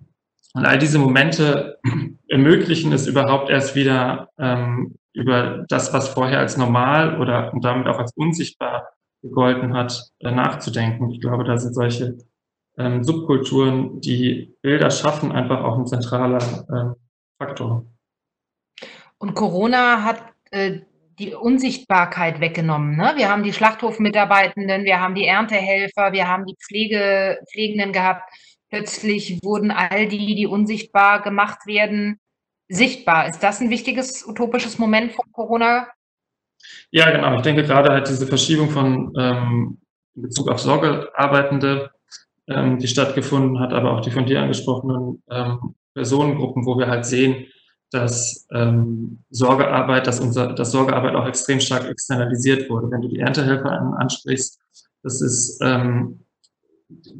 und 0.53 0.65
all 0.65 0.77
diese 0.77 0.99
Momente 0.99 1.79
ermöglichen 2.27 2.91
es 2.91 3.07
überhaupt 3.07 3.49
erst 3.49 3.75
wieder 3.75 4.29
ähm, 4.37 4.95
über 5.13 5.65
das, 5.67 5.93
was 5.93 6.09
vorher 6.09 6.39
als 6.39 6.57
normal 6.57 7.19
oder 7.19 7.53
und 7.53 7.63
damit 7.63 7.87
auch 7.87 7.99
als 7.99 8.13
unsichtbar 8.15 8.89
gegolten 9.21 9.73
hat, 9.73 10.11
äh, 10.19 10.31
nachzudenken. 10.31 11.11
Ich 11.11 11.21
glaube, 11.21 11.43
da 11.43 11.57
sind 11.57 11.73
solche 11.73 12.17
ähm, 12.77 13.03
Subkulturen, 13.03 13.99
die 14.01 14.55
Bilder 14.61 14.89
schaffen, 14.89 15.31
einfach 15.31 15.63
auch 15.63 15.77
ein 15.77 15.87
zentraler 15.87 16.37
äh, 16.39 17.43
Faktor. 17.43 17.85
Und 19.17 19.35
Corona 19.35 20.03
hat 20.03 20.23
äh, 20.51 20.79
die 21.19 21.33
Unsichtbarkeit 21.33 22.39
weggenommen. 22.39 22.95
Ne? 22.95 23.13
Wir 23.17 23.29
haben 23.29 23.43
die 23.43 23.51
Schlachthofmitarbeitenden, 23.51 24.85
wir 24.85 25.01
haben 25.01 25.15
die 25.15 25.25
Erntehelfer, 25.25 26.13
wir 26.13 26.27
haben 26.27 26.45
die 26.45 26.55
Pflege, 26.55 27.39
Pflegenden 27.51 27.91
gehabt. 27.91 28.23
Plötzlich 28.69 29.39
wurden 29.43 29.71
all 29.71 30.07
die, 30.07 30.35
die 30.35 30.45
unsichtbar 30.45 31.21
gemacht 31.21 31.65
werden, 31.65 32.19
sichtbar. 32.67 33.27
Ist 33.27 33.41
das 33.41 33.61
ein 33.61 33.69
wichtiges 33.69 34.25
utopisches 34.27 34.77
Moment 34.77 35.13
von 35.13 35.25
Corona? 35.31 35.87
Ja, 36.91 37.09
genau. 37.11 37.35
Ich 37.35 37.41
denke 37.41 37.63
gerade 37.63 37.89
halt 37.89 38.07
diese 38.07 38.27
Verschiebung 38.27 38.69
von 38.69 39.13
ähm, 39.17 39.77
in 40.15 40.21
Bezug 40.21 40.49
auf 40.49 40.59
Sorgearbeitende, 40.59 41.91
ähm, 42.47 42.77
die 42.77 42.87
stattgefunden 42.87 43.59
hat, 43.59 43.73
aber 43.73 43.93
auch 43.93 44.01
die 44.01 44.11
von 44.11 44.25
dir 44.25 44.41
angesprochenen 44.41 45.23
ähm, 45.29 45.75
Personengruppen, 45.93 46.65
wo 46.65 46.77
wir 46.77 46.87
halt 46.87 47.05
sehen, 47.05 47.47
dass 47.91 48.47
ähm, 48.53 49.23
Sorgearbeit, 49.31 50.05
dass 50.05 50.19
unser, 50.19 50.53
dass 50.53 50.71
Sorgearbeit 50.71 51.15
auch 51.15 51.25
extrem 51.25 51.59
stark 51.59 51.85
externalisiert 51.89 52.69
wurde. 52.69 52.91
Wenn 52.91 53.01
du 53.01 53.07
die 53.07 53.19
Erntehelfer 53.19 53.71
ansprichst, 53.97 54.59
das 55.01 55.21
ist 55.21 55.59
ähm, 55.63 56.25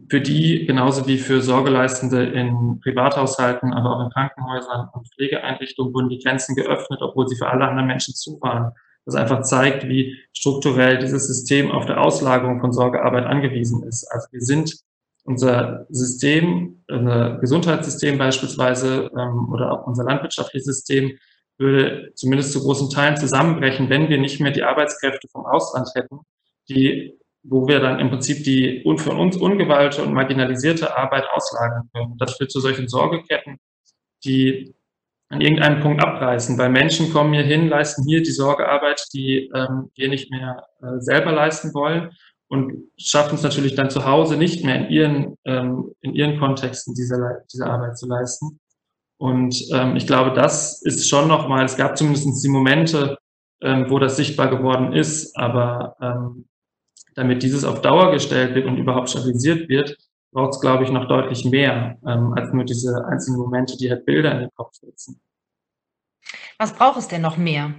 für 0.09 0.21
die 0.21 0.65
genauso 0.65 1.07
wie 1.07 1.17
für 1.17 1.41
Sorgeleistende 1.41 2.23
in 2.23 2.79
Privathaushalten, 2.81 3.71
aber 3.73 3.95
auch 3.95 4.03
in 4.05 4.09
Krankenhäusern 4.09 4.89
und 4.93 5.07
Pflegeeinrichtungen 5.13 5.93
wurden 5.93 6.09
die 6.09 6.19
Grenzen 6.19 6.55
geöffnet, 6.55 7.01
obwohl 7.01 7.27
sie 7.27 7.35
für 7.35 7.47
alle 7.47 7.67
anderen 7.67 7.87
Menschen 7.87 8.15
zu 8.15 8.39
waren. 8.41 8.71
das 9.05 9.15
einfach 9.15 9.41
zeigt, 9.41 9.87
wie 9.87 10.17
strukturell 10.33 10.99
dieses 10.99 11.27
System 11.27 11.71
auf 11.71 11.85
der 11.85 12.01
Auslagerung 12.01 12.59
von 12.59 12.73
Sorgearbeit 12.73 13.25
angewiesen 13.25 13.83
ist. 13.83 14.05
Also 14.11 14.27
wir 14.31 14.41
sind 14.41 14.75
unser 15.23 15.85
System, 15.89 16.83
unser 16.87 17.37
Gesundheitssystem 17.39 18.17
beispielsweise 18.17 19.09
ähm, 19.17 19.49
oder 19.51 19.71
auch 19.71 19.87
unser 19.87 20.03
landwirtschaftliches 20.03 20.65
System 20.65 21.17
würde 21.59 22.11
zumindest 22.15 22.53
zu 22.53 22.61
großen 22.61 22.89
Teilen 22.89 23.17
zusammenbrechen, 23.17 23.89
wenn 23.89 24.09
wir 24.09 24.17
nicht 24.17 24.39
mehr 24.39 24.51
die 24.51 24.63
Arbeitskräfte 24.63 25.27
vom 25.27 25.45
Ausland 25.45 25.89
hätten, 25.93 26.19
die, 26.69 27.18
wo 27.43 27.67
wir 27.67 27.79
dann 27.79 27.99
im 27.99 28.09
Prinzip 28.09 28.43
die 28.43 28.83
von 28.97 29.17
uns 29.17 29.37
ungewollte 29.37 30.03
und 30.03 30.13
marginalisierte 30.13 30.95
Arbeit 30.95 31.25
auslagern 31.33 31.89
können. 31.93 32.17
Das 32.17 32.37
führt 32.37 32.51
zu 32.51 32.59
solchen 32.59 32.87
Sorgeketten, 32.87 33.57
die 34.25 34.75
an 35.29 35.41
irgendeinem 35.41 35.81
Punkt 35.81 36.03
abreißen, 36.03 36.57
weil 36.57 36.69
Menschen 36.69 37.13
kommen 37.13 37.33
hier 37.33 37.43
hin, 37.43 37.69
leisten 37.69 38.03
hier 38.03 38.21
die 38.21 38.31
Sorgearbeit, 38.31 39.05
die 39.13 39.49
ähm, 39.53 39.91
wir 39.95 40.09
nicht 40.09 40.31
mehr 40.31 40.65
äh, 40.81 40.99
selber 40.99 41.31
leisten 41.31 41.73
wollen 41.73 42.11
und 42.47 42.89
schaffen 42.97 43.35
es 43.35 43.43
natürlich 43.43 43.75
dann 43.75 43.91
zu 43.91 44.05
Hause 44.05 44.37
nicht 44.37 44.65
mehr 44.65 44.75
in 44.75 44.89
ihren, 44.89 45.37
ähm, 45.45 45.93
in 46.01 46.15
ihren 46.15 46.39
Kontexten 46.39 46.95
diese, 46.95 47.43
diese 47.51 47.67
Arbeit 47.67 47.97
zu 47.97 48.07
leisten. 48.07 48.59
Und 49.17 49.55
ähm, 49.71 49.95
ich 49.95 50.07
glaube, 50.07 50.33
das 50.33 50.81
ist 50.81 51.07
schon 51.07 51.27
nochmal, 51.27 51.63
es 51.63 51.77
gab 51.77 51.95
zumindest 51.97 52.43
die 52.43 52.49
Momente, 52.49 53.17
ähm, 53.61 53.85
wo 53.89 53.99
das 53.99 54.15
sichtbar 54.15 54.49
geworden 54.49 54.93
ist, 54.93 55.37
aber 55.37 55.95
ähm, 56.01 56.47
damit 57.15 57.43
dieses 57.43 57.63
auf 57.63 57.81
Dauer 57.81 58.11
gestellt 58.11 58.55
wird 58.55 58.65
und 58.65 58.77
überhaupt 58.77 59.09
stabilisiert 59.09 59.69
wird, 59.69 59.97
braucht 60.31 60.53
es, 60.53 60.61
glaube 60.61 60.83
ich, 60.83 60.91
noch 60.91 61.07
deutlich 61.07 61.45
mehr 61.45 61.97
ähm, 62.05 62.33
als 62.35 62.53
nur 62.53 62.63
diese 62.63 63.05
einzelnen 63.05 63.39
Momente, 63.39 63.77
die 63.77 63.89
halt 63.89 64.05
Bilder 64.05 64.31
in 64.33 64.39
den 64.41 64.53
Kopf 64.55 64.73
setzen. 64.73 65.19
Was 66.57 66.73
braucht 66.73 66.99
es 66.99 67.07
denn 67.07 67.21
noch 67.21 67.37
mehr? 67.37 67.73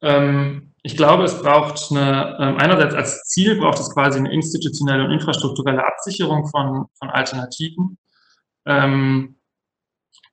Ähm, 0.00 0.72
ich 0.82 0.96
glaube, 0.96 1.24
es 1.24 1.40
braucht 1.40 1.90
eine, 1.90 2.36
ähm, 2.40 2.56
einerseits 2.58 2.94
als 2.94 3.22
Ziel 3.24 3.58
braucht 3.58 3.78
es 3.78 3.92
quasi 3.92 4.18
eine 4.18 4.32
institutionelle 4.32 5.04
und 5.04 5.12
infrastrukturelle 5.12 5.86
Absicherung 5.86 6.46
von, 6.48 6.86
von 6.98 7.10
Alternativen. 7.10 7.98
Ähm, 8.66 9.36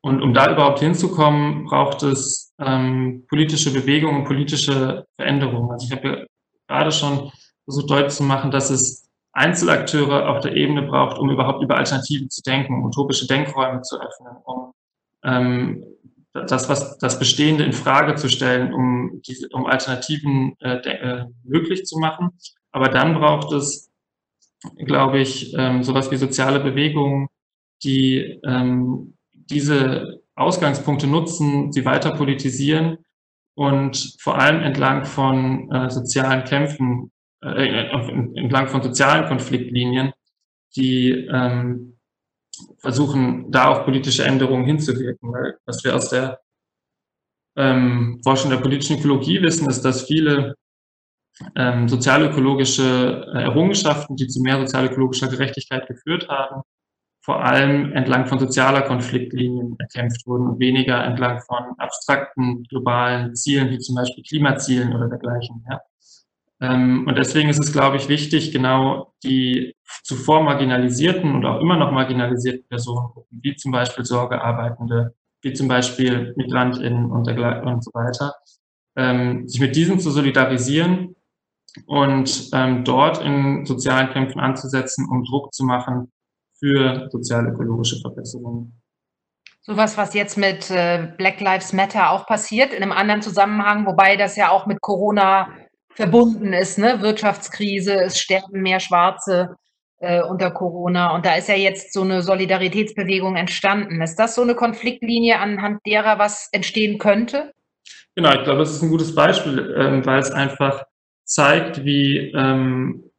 und 0.02 0.22
um 0.22 0.34
da 0.34 0.52
überhaupt 0.52 0.80
hinzukommen, 0.80 1.66
braucht 1.66 2.04
es 2.04 2.54
ähm, 2.60 3.26
politische 3.28 3.72
Bewegungen, 3.72 4.24
politische 4.24 5.06
Veränderungen. 5.18 5.72
Also 5.72 5.88
ich 5.88 5.92
habe 5.92 6.08
ja 6.08 6.26
gerade 6.68 6.92
schon 6.92 7.32
versucht 7.70 7.90
deutlich 7.90 8.14
zu 8.14 8.24
machen, 8.24 8.50
dass 8.52 8.70
es 8.72 9.08
Einzelakteure 9.32 10.28
auf 10.28 10.42
der 10.42 10.56
Ebene 10.56 10.82
braucht, 10.82 11.20
um 11.20 11.30
überhaupt 11.30 11.64
über 11.64 11.78
Alternativen 11.78 12.30
zu 12.30 12.42
denken, 12.42 12.74
um 12.74 12.86
utopische 12.86 13.28
Denkräume 13.28 13.82
zu 13.82 13.98
öffnen, 14.02 14.34
um 14.44 14.74
ähm, 15.24 15.84
das, 16.34 16.68
was 16.68 16.98
das 16.98 17.20
Bestehende 17.20 17.64
in 17.64 17.74
Frage 17.74 18.16
zu 18.16 18.28
stellen, 18.28 18.74
um, 18.74 19.22
diese, 19.28 19.48
um 19.50 19.66
Alternativen 19.68 20.56
äh, 20.60 20.78
äh, 20.78 21.26
möglich 21.44 21.86
zu 21.86 22.00
machen. 22.00 22.32
Aber 22.72 22.90
dann 22.90 23.14
braucht 23.14 23.52
es, 23.54 23.92
glaube 24.78 25.20
ich, 25.20 25.54
ähm, 25.58 25.84
sowas 25.84 26.12
wie 26.12 26.18
soziale 26.18 26.60
Bewegungen, 26.60 27.28
die 27.84 28.40
ähm, 28.44 29.16
diese 29.34 30.22
Ausgangspunkte 30.36 31.08
nutzen, 31.08 31.72
sie 31.72 31.86
weiter 31.86 32.12
politisieren 32.16 32.98
und 33.56 34.16
vor 34.20 34.40
allem 34.40 34.62
entlang 34.62 35.06
von 35.06 35.72
äh, 35.72 35.90
sozialen 35.90 36.44
Kämpfen, 36.44 37.12
äh, 37.42 37.90
entlang 38.36 38.68
von 38.68 38.82
sozialen 38.82 39.28
Konfliktlinien, 39.28 40.12
die 40.76 41.12
ähm, 41.12 41.98
versuchen, 42.80 43.52
da 43.52 43.70
auf 43.70 43.86
politische 43.86 44.24
Änderungen 44.24 44.66
hinzuwirken. 44.66 45.32
Weil 45.32 45.58
was 45.66 45.84
wir 45.84 45.96
aus 45.96 46.10
der 46.10 46.40
ähm, 47.56 48.22
Forschung 48.24 48.52
der 48.52 48.58
politischen 48.58 49.00
Ökologie 49.00 49.42
wissen, 49.42 49.70
ist, 49.70 49.82
dass 49.84 50.04
viele 50.06 50.56
ähm, 51.56 51.88
sozialökologische 51.88 53.26
äh, 53.34 53.44
Errungenschaften, 53.44 54.16
die 54.16 54.28
zu 54.28 54.42
mehr 54.42 54.60
sozialökologischer 54.60 55.28
Gerechtigkeit 55.28 55.88
geführt 55.88 56.28
haben, 56.28 56.62
vor 57.24 57.44
allem 57.44 57.94
entlang 57.94 58.26
von 58.28 58.40
sozialer 58.40 58.82
Konfliktlinien 58.82 59.76
erkämpft 59.80 60.26
wurden 60.26 60.48
und 60.48 60.60
weniger 60.60 61.04
entlang 61.04 61.42
von 61.42 61.76
abstrakten 61.78 62.64
globalen 62.64 63.36
Zielen, 63.36 63.70
wie 63.70 63.80
zum 63.80 63.96
Beispiel 63.96 64.24
Klimazielen 64.24 64.96
oder 64.96 65.08
dergleichen. 65.08 65.64
Ja. 65.70 65.80
Ähm, 66.62 67.06
und 67.08 67.18
deswegen 67.18 67.50
ist 67.50 67.60
es, 67.60 67.72
glaube 67.72 67.98
ich, 67.98 68.10
wichtig, 68.10 68.52
genau 68.52 69.14
die 69.24 69.76
zuvor 70.04 70.44
marginalisierten 70.44 71.34
und 71.34 71.46
auch 71.46 71.62
immer 71.62 71.78
noch 71.78 71.92
marginalisierten 71.92 72.68
Personengruppen, 72.68 73.40
wie 73.42 73.56
zum 73.56 73.72
Beispiel 73.72 74.06
Sorgearbeitende, 74.06 75.16
wie 75.42 75.54
zum 75.54 75.68
Beispiel 75.68 76.34
MigrantInnen 76.36 77.12
und, 77.12 77.26
so 77.26 77.92
weiter, 77.94 78.36
ähm, 78.98 79.48
sich 79.48 79.62
mit 79.62 79.76
diesen 79.76 80.00
zu 80.00 80.12
solidarisieren 80.12 81.16
und 81.86 82.50
ähm, 82.54 82.84
dort 82.84 83.24
in 83.24 83.66
sozialen 83.66 84.10
Kämpfen 84.10 84.40
anzusetzen, 84.40 85.08
um 85.10 85.24
Druck 85.24 85.54
zu 85.54 85.64
machen 85.64 86.12
für 86.58 87.08
sozial-ökologische 87.10 88.02
Verbesserungen. 88.02 88.82
Sowas, 89.62 89.98
was 89.98 90.14
jetzt 90.14 90.38
mit 90.38 90.70
äh, 90.72 91.14
Black 91.18 91.40
Lives 91.40 91.74
Matter 91.74 92.12
auch 92.12 92.26
passiert, 92.26 92.74
in 92.74 92.82
einem 92.82 92.92
anderen 92.92 93.22
Zusammenhang, 93.22 93.86
wobei 93.86 94.18
das 94.18 94.36
ja 94.36 94.50
auch 94.50 94.66
mit 94.66 94.82
Corona 94.82 95.50
verbunden 95.96 96.54
ist, 96.54 96.78
ne? 96.78 97.02
Wirtschaftskrise, 97.02 97.94
es 98.04 98.20
sterben 98.20 98.62
mehr 98.62 98.80
Schwarze 98.80 99.56
äh, 100.00 100.22
unter 100.22 100.52
Corona 100.52 101.16
und 101.16 101.26
da 101.26 101.36
ist 101.36 101.50
ja 101.50 101.56
jetzt 101.56 101.94
so 101.94 102.02
eine 102.02 102.22
Solidaritätsbewegung 102.22 103.36
entstanden. 103.36 104.02
Ist 104.02 104.16
das 104.16 104.36
so 104.36 104.42
eine 104.42 104.56
Konfliktlinie, 104.56 105.40
anhand 105.40 105.80
derer 105.86 106.20
was 106.20 106.50
entstehen 106.52 106.98
könnte? 106.98 107.54
Genau, 108.16 108.34
ich 108.34 108.44
glaube, 108.44 108.60
das 108.60 108.72
ist 108.72 108.82
ein 108.82 108.90
gutes 108.90 109.14
Beispiel, 109.14 109.76
ähm, 109.78 110.06
weil 110.06 110.20
es 110.20 110.32
einfach 110.32 110.84
zeigt, 111.26 111.84
wie 111.84 112.32
ähm, 112.36 113.10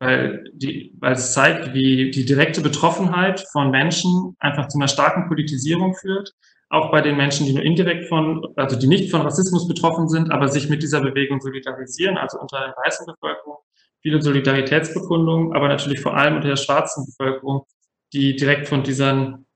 weil, 0.00 0.44
die, 0.54 0.94
weil 0.98 1.12
es 1.12 1.34
zeigt, 1.34 1.74
wie 1.74 2.10
die 2.10 2.24
direkte 2.24 2.62
Betroffenheit 2.62 3.44
von 3.52 3.70
Menschen 3.70 4.34
einfach 4.40 4.68
zu 4.68 4.78
einer 4.78 4.88
starken 4.88 5.28
Politisierung 5.28 5.94
führt 5.94 6.32
auch 6.70 6.92
bei 6.92 7.00
den 7.00 7.16
Menschen, 7.16 7.46
die 7.46 7.52
nur 7.52 7.64
indirekt 7.64 8.06
von, 8.06 8.46
also 8.56 8.78
die 8.78 8.86
nicht 8.86 9.10
von 9.10 9.22
Rassismus 9.22 9.66
betroffen 9.66 10.08
sind, 10.08 10.30
aber 10.30 10.48
sich 10.48 10.70
mit 10.70 10.82
dieser 10.82 11.00
Bewegung 11.00 11.40
solidarisieren, 11.40 12.16
also 12.16 12.38
unter 12.38 12.60
der 12.60 12.74
weißen 12.84 13.06
Bevölkerung, 13.06 13.58
viele 14.00 14.22
Solidaritätsbekundungen, 14.22 15.52
aber 15.52 15.68
natürlich 15.68 16.00
vor 16.00 16.16
allem 16.16 16.36
unter 16.36 16.48
der 16.48 16.56
schwarzen 16.56 17.06
Bevölkerung, 17.06 17.66
die 18.12 18.36
direkt 18.36 18.68
von 18.68 18.84
diesen 18.84 19.46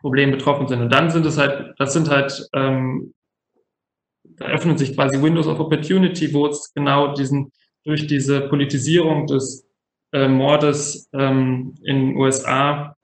Problemen 0.00 0.32
betroffen 0.32 0.66
sind. 0.66 0.80
Und 0.80 0.90
dann 0.92 1.10
sind 1.10 1.26
es 1.26 1.36
halt, 1.36 1.74
das 1.78 1.92
sind 1.92 2.08
halt, 2.08 2.48
ähm, 2.54 3.12
da 4.24 4.46
öffnen 4.46 4.78
sich 4.78 4.94
quasi 4.94 5.22
Windows 5.22 5.46
of 5.46 5.60
Opportunity, 5.60 6.32
wo 6.32 6.46
es 6.46 6.72
genau 6.74 7.12
diesen, 7.12 7.52
durch 7.84 8.06
diese 8.06 8.48
Politisierung 8.48 9.26
des 9.26 9.68
äh, 10.12 10.26
Mordes 10.26 11.10
ähm, 11.12 11.74
in 11.84 11.96
den 11.96 12.16
USA 12.16 12.96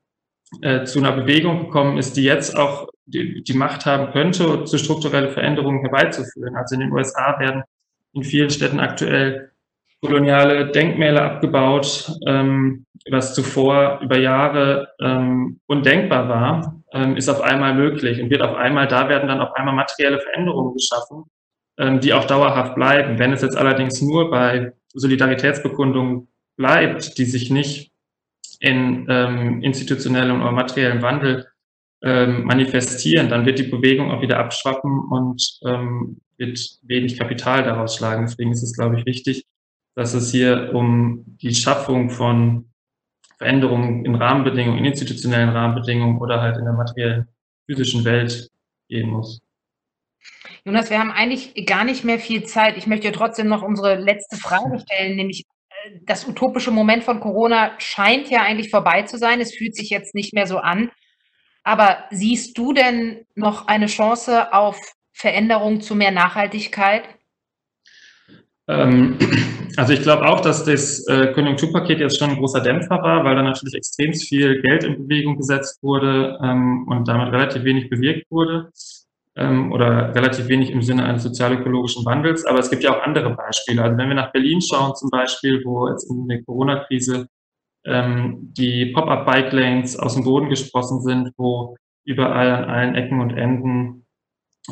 äh, 0.63 0.85
zu 0.85 1.01
einer 1.01 1.13
Bewegung 1.13 1.67
gekommen 1.67 1.99
ist, 1.99 2.17
die 2.17 2.25
jetzt 2.25 2.57
auch 2.57 2.89
die, 3.09 3.43
die 3.43 3.55
Macht 3.55 3.87
haben 3.87 4.13
könnte, 4.13 4.65
zu 4.65 4.79
strukturelle 4.79 5.31
Veränderungen 5.31 5.81
herbeizuführen. 5.81 6.57
Also 6.57 6.75
in 6.75 6.81
den 6.81 6.93
USA 6.93 7.39
werden 7.41 7.63
in 8.13 8.23
vielen 8.23 8.51
Städten 8.51 8.81
aktuell 8.81 9.51
koloniale 10.01 10.71
Denkmäler 10.71 11.23
abgebaut, 11.23 12.13
ähm, 12.27 12.85
was 13.11 13.35
zuvor 13.35 14.01
über 14.03 14.19
Jahre 14.19 14.89
ähm, 15.01 15.61
undenkbar 15.67 16.29
war, 16.29 16.83
ähm, 16.93 17.17
ist 17.17 17.29
auf 17.29 17.41
einmal 17.41 17.75
möglich 17.75 18.21
und 18.21 18.31
wird 18.31 18.43
auf 18.43 18.55
einmal, 18.55 18.87
da 18.87 19.09
werden 19.09 19.29
dann 19.29 19.41
auf 19.41 19.55
einmal 19.55 19.75
materielle 19.75 20.21
Veränderungen 20.21 20.75
geschaffen, 20.75 21.25
ähm, 21.79 22.01
die 22.01 22.13
auch 22.13 22.27
dauerhaft 22.27 22.75
bleiben. 22.75 23.19
Wenn 23.19 23.33
es 23.33 23.43
jetzt 23.43 23.57
allerdings 23.57 24.01
nur 24.01 24.31
bei 24.31 24.73
Solidaritätsbekundungen 24.95 26.29
bleibt, 26.57 27.19
die 27.19 27.25
sich 27.25 27.51
nicht 27.51 27.91
in 28.61 29.07
ähm, 29.09 29.63
institutionellem 29.63 30.43
oder 30.43 30.53
materiellem 30.53 31.03
Wandel 31.03 31.47
ähm, 32.03 32.45
manifestieren, 32.45 33.29
dann 33.29 33.45
wird 33.45 33.59
die 33.59 33.65
Bewegung 33.65 34.11
auch 34.11 34.23
wieder 34.23 34.39
abschwappen 34.39 35.01
und 35.11 35.59
ähm, 35.67 36.21
wird 36.37 36.59
wenig 36.83 37.19
Kapital 37.19 37.65
daraus 37.65 37.97
schlagen. 37.97 38.27
Deswegen 38.27 38.53
ist 38.53 38.63
es, 38.63 38.77
glaube 38.77 38.99
ich, 38.99 39.07
wichtig, 39.07 39.45
dass 39.97 40.15
es 40.15 40.31
hier 40.31 40.71
um 40.75 41.25
die 41.27 41.55
Schaffung 41.55 42.11
von 42.11 42.71
Veränderungen 43.39 44.05
in 44.05 44.15
Rahmenbedingungen, 44.15 44.79
in 44.79 44.85
institutionellen 44.85 45.51
Rahmenbedingungen 45.51 46.19
oder 46.19 46.41
halt 46.41 46.57
in 46.57 46.65
der 46.65 46.75
materiellen 46.75 47.29
physischen 47.67 48.05
Welt 48.05 48.49
gehen 48.89 49.11
muss. 49.11 49.41
Jonas, 50.65 50.91
wir 50.91 50.99
haben 50.99 51.11
eigentlich 51.11 51.67
gar 51.67 51.85
nicht 51.85 52.05
mehr 52.05 52.19
viel 52.19 52.45
Zeit. 52.45 52.77
Ich 52.77 52.87
möchte 52.87 53.11
trotzdem 53.13 53.49
noch 53.49 53.63
unsere 53.63 53.97
letzte 53.97 54.37
Frage 54.37 54.81
stellen, 54.81 55.17
nämlich 55.17 55.45
äh, 55.71 55.99
das 56.03 56.27
utopische 56.29 56.71
Moment 56.71 57.05
von 57.05 57.21
Corona 57.21 57.73
scheint 57.79 58.29
ja 58.29 58.43
eigentlich 58.43 58.71
vorbei 58.71 59.03
zu 59.03 59.19
sein. 59.19 59.41
Es 59.41 59.55
fühlt 59.55 59.75
sich 59.75 59.91
jetzt 59.91 60.15
nicht 60.15 60.35
mehr 60.35 60.47
so 60.47 60.59
an. 60.59 60.91
Aber 61.69 61.99
siehst 62.11 62.57
du 62.57 62.73
denn 62.73 63.27
noch 63.35 63.67
eine 63.67 63.89
Chance 63.89 64.55
auf 64.55 64.81
Veränderung 65.13 65.83
zu 65.83 65.95
mehr 65.95 66.13
Nachhaltigkeit? 66.13 67.03
Ähm, 68.69 69.19
also 69.77 69.93
ich 69.93 70.01
glaube 70.01 70.27
auch, 70.27 70.41
dass 70.41 70.65
das 70.65 71.07
äh, 71.09 71.31
Konjunkturpaket 71.35 72.01
jetzt 72.01 72.19
schon 72.19 72.31
ein 72.31 72.37
großer 72.37 72.63
Dämpfer 72.63 73.03
war, 73.03 73.23
weil 73.23 73.37
da 73.37 73.43
natürlich 73.43 73.75
extrem 73.75 74.15
viel 74.15 74.63
Geld 74.63 74.83
in 74.83 74.97
Bewegung 74.97 75.37
gesetzt 75.37 75.83
wurde 75.83 76.39
ähm, 76.43 76.87
und 76.89 77.07
damit 77.07 77.35
relativ 77.35 77.65
wenig 77.65 77.91
bewirkt 77.91 78.25
wurde. 78.31 78.71
ähm, 79.37 79.71
oder 79.71 80.15
relativ 80.15 80.49
wenig 80.49 80.71
im 80.71 80.81
Sinne 80.81 81.05
eines 81.05 81.23
sozialökologischen 81.23 82.03
Wandels. 82.07 82.47
Aber 82.47 82.61
es 82.61 82.71
gibt 82.71 82.83
ja 82.83 82.97
auch 82.97 83.03
andere 83.03 83.35
Beispiele. 83.35 83.83
Also 83.83 83.99
wenn 83.99 84.09
wir 84.09 84.17
nach 84.17 84.33
Berlin 84.33 84.63
schauen 84.63 84.95
zum 84.97 85.11
Beispiel, 85.11 85.63
wo 85.67 85.91
jetzt 85.91 86.11
in 86.11 86.27
der 86.29 86.43
Corona-Krise 86.45 87.29
ähm, 87.89 88.53
die 88.57 88.87
Pop-up-Bike-Lanes 88.87 89.99
aus 89.99 90.15
dem 90.15 90.25
Boden 90.25 90.49
gesprossen 90.49 91.01
sind, 91.01 91.33
wo 91.37 91.77
überall 92.05 92.51
an 92.51 92.65
allen 92.65 92.95
Ecken 92.95 93.21
und 93.21 93.37
Enden 93.37 94.07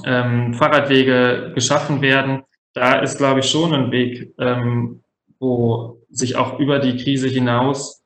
ähm, 0.05 0.55
Fahrradwege 0.55 1.53
geschaffen 1.55 2.03
werden. 2.03 2.43
Da 2.75 2.99
ist, 3.01 3.19
glaube 3.19 3.41
ich, 3.41 3.51
schon 3.51 3.75
ein 3.75 3.91
Weg, 3.91 4.35
ähm, 4.39 5.03
wo 5.39 6.03
sich 6.11 6.37
auch 6.37 6.59
über 6.59 6.79
die 6.79 6.97
Krise 6.97 7.29
hinaus 7.29 8.03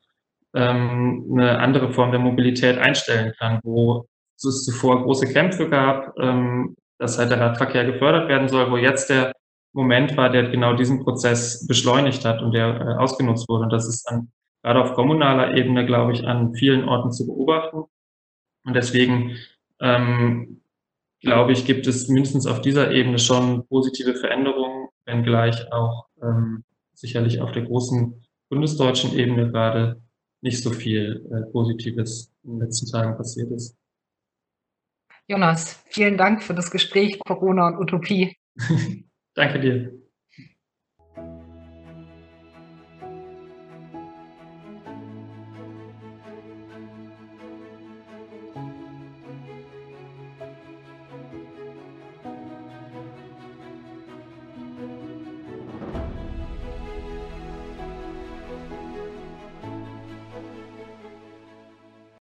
ähm, 0.53 1.27
eine 1.31 1.59
andere 1.59 1.91
Form 1.91 2.11
der 2.11 2.19
Mobilität 2.19 2.77
einstellen 2.77 3.33
kann, 3.37 3.59
wo 3.63 4.05
es 4.37 4.65
zuvor 4.65 5.03
große 5.03 5.31
Kämpfe 5.31 5.69
gab, 5.69 6.17
ähm, 6.17 6.75
dass 6.97 7.17
halt 7.17 7.31
der 7.31 7.39
Radverkehr 7.39 7.85
gefördert 7.85 8.27
werden 8.27 8.47
soll, 8.47 8.71
wo 8.71 8.77
jetzt 8.77 9.09
der 9.09 9.33
Moment 9.73 10.17
war, 10.17 10.29
der 10.29 10.49
genau 10.49 10.73
diesen 10.73 11.03
Prozess 11.03 11.65
beschleunigt 11.67 12.25
hat 12.25 12.41
und 12.41 12.53
der 12.53 12.81
äh, 12.81 13.01
ausgenutzt 13.01 13.47
wurde. 13.47 13.63
Und 13.63 13.73
das 13.73 13.87
ist 13.87 14.03
dann 14.09 14.31
gerade 14.61 14.81
auf 14.81 14.93
kommunaler 14.93 15.55
Ebene, 15.55 15.85
glaube 15.85 16.13
ich, 16.13 16.25
an 16.25 16.53
vielen 16.53 16.87
Orten 16.87 17.11
zu 17.11 17.25
beobachten. 17.25 17.83
Und 18.63 18.75
deswegen 18.75 19.37
ähm, 19.79 20.61
glaube 21.21 21.51
ich, 21.51 21.65
gibt 21.65 21.87
es 21.87 22.07
mindestens 22.07 22.47
auf 22.47 22.61
dieser 22.61 22.91
Ebene 22.91 23.19
schon 23.19 23.67
positive 23.67 24.15
Veränderungen, 24.15 24.89
wenngleich 25.05 25.71
auch 25.71 26.07
ähm, 26.21 26.63
sicherlich 26.93 27.41
auf 27.41 27.51
der 27.51 27.63
großen 27.63 28.23
bundesdeutschen 28.49 29.17
Ebene 29.17 29.51
gerade 29.51 30.01
nicht 30.41 30.61
so 30.61 30.71
viel 30.71 31.27
äh, 31.31 31.51
Positives 31.51 32.33
in 32.43 32.51
den 32.51 32.59
letzten 32.61 32.89
Tagen 32.91 33.15
passiert 33.15 33.51
ist. 33.51 33.77
Jonas, 35.27 35.81
vielen 35.87 36.17
Dank 36.17 36.43
für 36.43 36.53
das 36.53 36.71
Gespräch 36.71 37.19
Corona 37.19 37.67
und 37.67 37.77
Utopie. 37.77 38.35
Danke 39.35 39.59
dir. 39.59 40.00